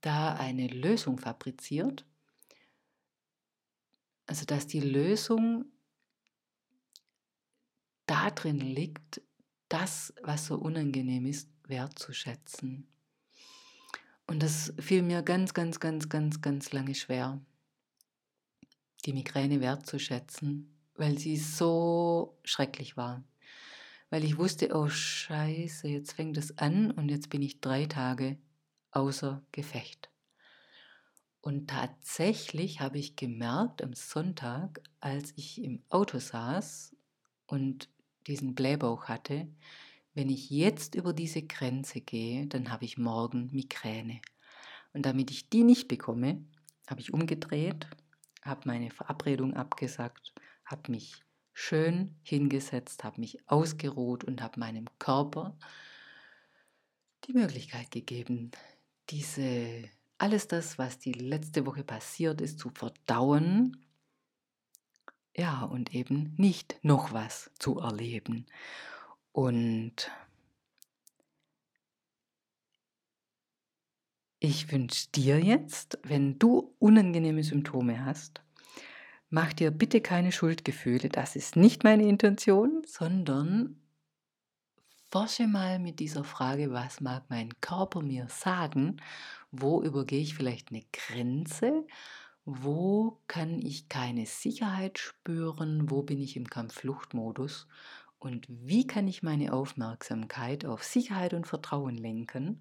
da 0.03 0.35
eine 0.35 0.69
Lösung 0.69 1.19
fabriziert 1.19 2.05
also 4.33 4.47
dass 4.47 4.67
die 4.67 4.81
Lösung 4.81 5.67
darin 8.07 8.61
liegt, 8.61 9.21
das, 9.69 10.15
was 10.23 10.47
so 10.47 10.57
unangenehm 10.57 11.27
ist, 11.27 11.51
wertzuschätzen. 11.67 12.87
Und 14.27 14.43
das 14.43 14.73
fiel 14.79 15.03
mir 15.03 15.23
ganz, 15.23 15.55
ganz, 15.55 15.81
ganz, 15.81 16.09
ganz, 16.09 16.41
ganz 16.41 16.73
lange 16.73 16.95
schwer, 16.95 17.41
die 19.05 19.13
Migräne 19.13 19.61
wertzuschätzen, 19.61 20.75
weil 20.95 21.19
sie 21.19 21.37
so 21.37 22.39
schrecklich 22.45 22.97
war. 22.97 23.25
Weil 24.11 24.25
ich 24.25 24.37
wusste, 24.39 24.75
oh 24.75 24.89
scheiße, 24.89 25.89
jetzt 25.89 26.13
fängt 26.13 26.37
es 26.37 26.59
an 26.59 26.91
und 26.91 27.09
jetzt 27.09 27.31
bin 27.31 27.43
ich 27.43 27.61
drei 27.61 27.87
Tage 27.87 28.39
außer 28.91 29.43
Gefecht. 29.53 30.11
Und 31.41 31.71
tatsächlich 31.71 32.81
habe 32.81 32.99
ich 32.99 33.17
gemerkt 33.17 33.83
am 33.83 33.95
Sonntag, 33.95 34.81
als 35.01 35.33
ich 35.37 35.63
im 35.63 35.83
Auto 35.89 36.19
saß 36.19 36.95
und 37.47 37.89
diesen 38.29 38.55
Blähbauch 38.55 39.07
hatte, 39.07 39.49
wenn 40.15 40.29
ich 40.29 40.51
jetzt 40.51 40.95
über 40.95 41.13
diese 41.13 41.43
Grenze 41.43 42.01
gehe, 42.01 42.47
dann 42.47 42.71
habe 42.71 42.85
ich 42.85 42.99
morgen 42.99 43.49
Migräne. 43.51 44.21
Und 44.93 45.07
damit 45.07 45.31
ich 45.31 45.49
die 45.49 45.65
nicht 45.65 45.89
bekomme, 45.89 46.45
habe 46.87 47.01
ich 47.01 47.13
umgedreht, 47.13 47.89
habe 48.43 48.63
meine 48.65 48.91
Verabredung 48.91 49.55
abgesagt, 49.55 50.33
habe 50.65 50.91
mich 50.91 51.23
schön 51.53 52.17
hingesetzt, 52.23 53.05
habe 53.05 53.21
mich 53.21 53.39
ausgeruht 53.49 54.25
und 54.25 54.43
habe 54.43 54.61
meinem 54.61 54.87
Körper 54.99 55.57
die 57.25 57.35
Möglichkeit 57.35 57.91
gegeben, 57.91 58.51
diese 59.11 59.89
alles 60.19 60.47
das, 60.47 60.79
was 60.79 60.99
die 60.99 61.13
letzte 61.13 61.67
Woche 61.67 61.83
passiert 61.83 62.41
ist, 62.41 62.59
zu 62.59 62.71
verdauen. 62.71 63.85
Ja, 65.35 65.65
und 65.65 65.95
eben 65.95 66.35
nicht 66.37 66.77
noch 66.83 67.13
was 67.13 67.51
zu 67.59 67.81
erleben. 67.81 68.47
Und 69.33 70.11
ich 74.45 74.73
wünsche 74.73 75.07
dir 75.15 75.39
jetzt, 75.39 76.01
wenn 76.03 76.37
du 76.37 76.75
unangenehme 76.81 77.45
Symptome 77.45 78.05
hast, 78.05 78.43
mach 79.31 79.53
dir 79.53 79.71
bitte 79.71 80.01
keine 80.01 80.33
Schuldgefühle, 80.33 81.09
das 81.11 81.37
ist 81.37 81.55
nicht 81.55 81.85
meine 81.85 82.09
Intention, 82.09 82.83
sondern 82.85 83.81
forsche 85.13 85.47
mal 85.47 85.79
mit 85.79 86.01
dieser 86.01 86.25
Frage, 86.25 86.73
was 86.73 87.01
mag 87.01 87.23
mein 87.29 87.51
Körper 87.61 88.03
mir 88.03 88.27
sagen, 88.29 88.97
wo 89.53 89.81
übergehe 89.81 90.23
ich 90.23 90.35
vielleicht 90.35 90.71
eine 90.71 90.83
Grenze, 90.93 91.87
wo 92.45 93.21
kann 93.29 93.61
ich 93.61 93.89
keine 93.89 94.27
Sicherheit 94.27 94.99
spüren, 94.99 95.89
wo 95.89 96.03
bin 96.03 96.19
ich 96.19 96.37
im 96.37 96.49
Kampffluchtmodus? 96.49 97.69
Und 98.19 98.47
wie 98.49 98.89
kann 98.89 99.07
ich 99.07 99.23
meine 99.23 99.53
Aufmerksamkeit 99.53 100.65
auf 100.65 100.83
Sicherheit 100.83 101.33
und 101.33 101.47
Vertrauen 101.47 101.97
lenken, 101.97 102.61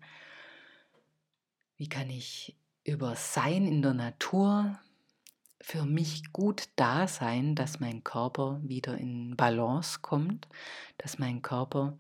wie 1.82 1.90
kann 1.90 2.12
ich 2.12 2.56
über 2.84 3.16
Sein 3.16 3.66
in 3.66 3.82
der 3.82 3.96
Natur 3.96 4.80
für 5.62 5.84
mich 5.84 6.32
gut 6.32 6.70
da 6.76 7.08
sein, 7.08 7.56
dass 7.56 7.80
mein 7.80 8.04
Körper 8.04 8.62
wieder 8.62 9.00
in 9.00 9.36
Balance 9.36 9.98
kommt, 10.00 10.48
dass 11.00 11.18
mein 11.18 11.42
Körper 11.42 11.98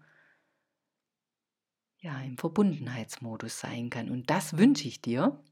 ja 1.98 2.22
im 2.22 2.38
Verbundenheitsmodus 2.38 3.60
sein 3.60 3.89
kann. 3.89 4.12
Und 4.12 4.30
das 4.30 4.56
wünsche 4.56 4.88
ich 4.88 5.02
dir. 5.02 5.44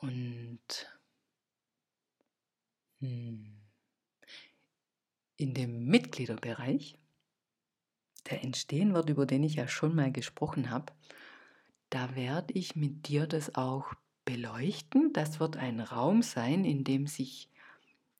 Und 0.00 0.60
hm, 3.00 3.60
in 5.34 5.54
dem 5.54 5.86
Mitgliederbereich, 5.86 6.96
der 8.30 8.44
entstehen 8.44 8.94
wird, 8.94 9.10
über 9.10 9.26
den 9.26 9.42
ich 9.42 9.56
ja 9.56 9.66
schon 9.66 9.96
mal 9.96 10.12
gesprochen 10.12 10.70
habe, 10.70 10.92
da 11.90 12.14
werde 12.14 12.54
ich 12.54 12.76
mit 12.76 13.08
dir 13.08 13.26
das 13.26 13.54
auch 13.54 13.92
beleuchten. 14.24 15.12
Das 15.12 15.40
wird 15.40 15.56
ein 15.56 15.80
Raum 15.80 16.22
sein, 16.22 16.64
in 16.64 16.84
dem 16.84 17.06
sich, 17.06 17.50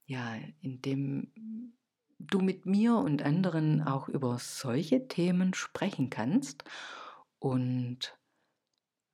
ja, 0.06 0.34
in 0.60 0.82
dem 0.82 1.74
du 2.18 2.40
mit 2.40 2.66
mir 2.66 2.96
und 2.96 3.22
anderen 3.22 3.82
auch 3.82 4.08
über 4.08 4.38
solche 4.38 5.08
Themen 5.08 5.54
sprechen 5.54 6.10
kannst. 6.10 6.64
Und 7.38 8.16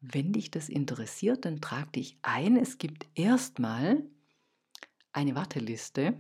wenn 0.01 0.33
dich 0.33 0.51
das 0.51 0.69
interessiert, 0.69 1.45
dann 1.45 1.61
trag 1.61 1.93
dich 1.93 2.19
ein. 2.23 2.57
Es 2.57 2.79
gibt 2.79 3.07
erstmal 3.15 4.05
eine 5.13 5.35
Warteliste, 5.35 6.19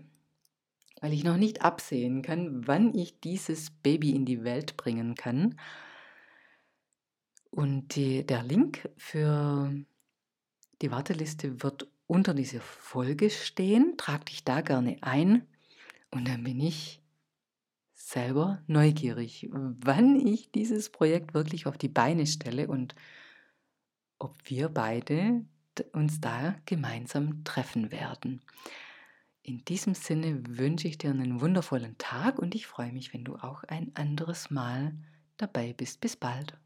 weil 1.01 1.13
ich 1.13 1.25
noch 1.25 1.37
nicht 1.37 1.63
absehen 1.63 2.23
kann, 2.23 2.67
wann 2.67 2.95
ich 2.95 3.21
dieses 3.21 3.71
Baby 3.71 4.11
in 4.11 4.25
die 4.25 4.45
Welt 4.45 4.77
bringen 4.77 5.15
kann. 5.15 5.57
Und 7.57 7.97
die, 7.97 8.27
der 8.27 8.43
Link 8.43 8.87
für 8.99 9.73
die 10.83 10.91
Warteliste 10.91 11.63
wird 11.63 11.89
unter 12.07 12.35
dieser 12.35 12.61
Folge 12.61 13.31
stehen. 13.31 13.95
Trag 13.97 14.27
dich 14.27 14.45
da 14.45 14.61
gerne 14.61 14.99
ein 15.01 15.47
und 16.11 16.29
dann 16.29 16.45
bin 16.45 16.61
ich 16.61 17.01
selber 17.95 18.63
neugierig, 18.67 19.49
wann 19.53 20.17
ich 20.17 20.51
dieses 20.51 20.91
Projekt 20.91 21.33
wirklich 21.33 21.67
auf 21.67 21.79
die 21.79 21.89
Beine 21.89 22.27
stelle 22.27 22.69
und 22.69 22.95
ob 24.19 24.37
wir 24.45 24.69
beide 24.69 25.47
uns 25.93 26.21
da 26.21 26.57
gemeinsam 26.67 27.43
treffen 27.43 27.91
werden. 27.91 28.43
In 29.41 29.65
diesem 29.65 29.95
Sinne 29.95 30.43
wünsche 30.47 30.89
ich 30.89 30.99
dir 30.99 31.09
einen 31.09 31.41
wundervollen 31.41 31.97
Tag 31.97 32.39
und 32.39 32.55
ich 32.55 32.67
freue 32.67 32.93
mich, 32.93 33.15
wenn 33.15 33.25
du 33.25 33.37
auch 33.37 33.65
ein 33.65 33.93
anderes 33.97 34.51
Mal 34.51 34.95
dabei 35.39 35.73
bist. 35.73 36.03
Bis 36.03 36.17
bald. 36.17 36.59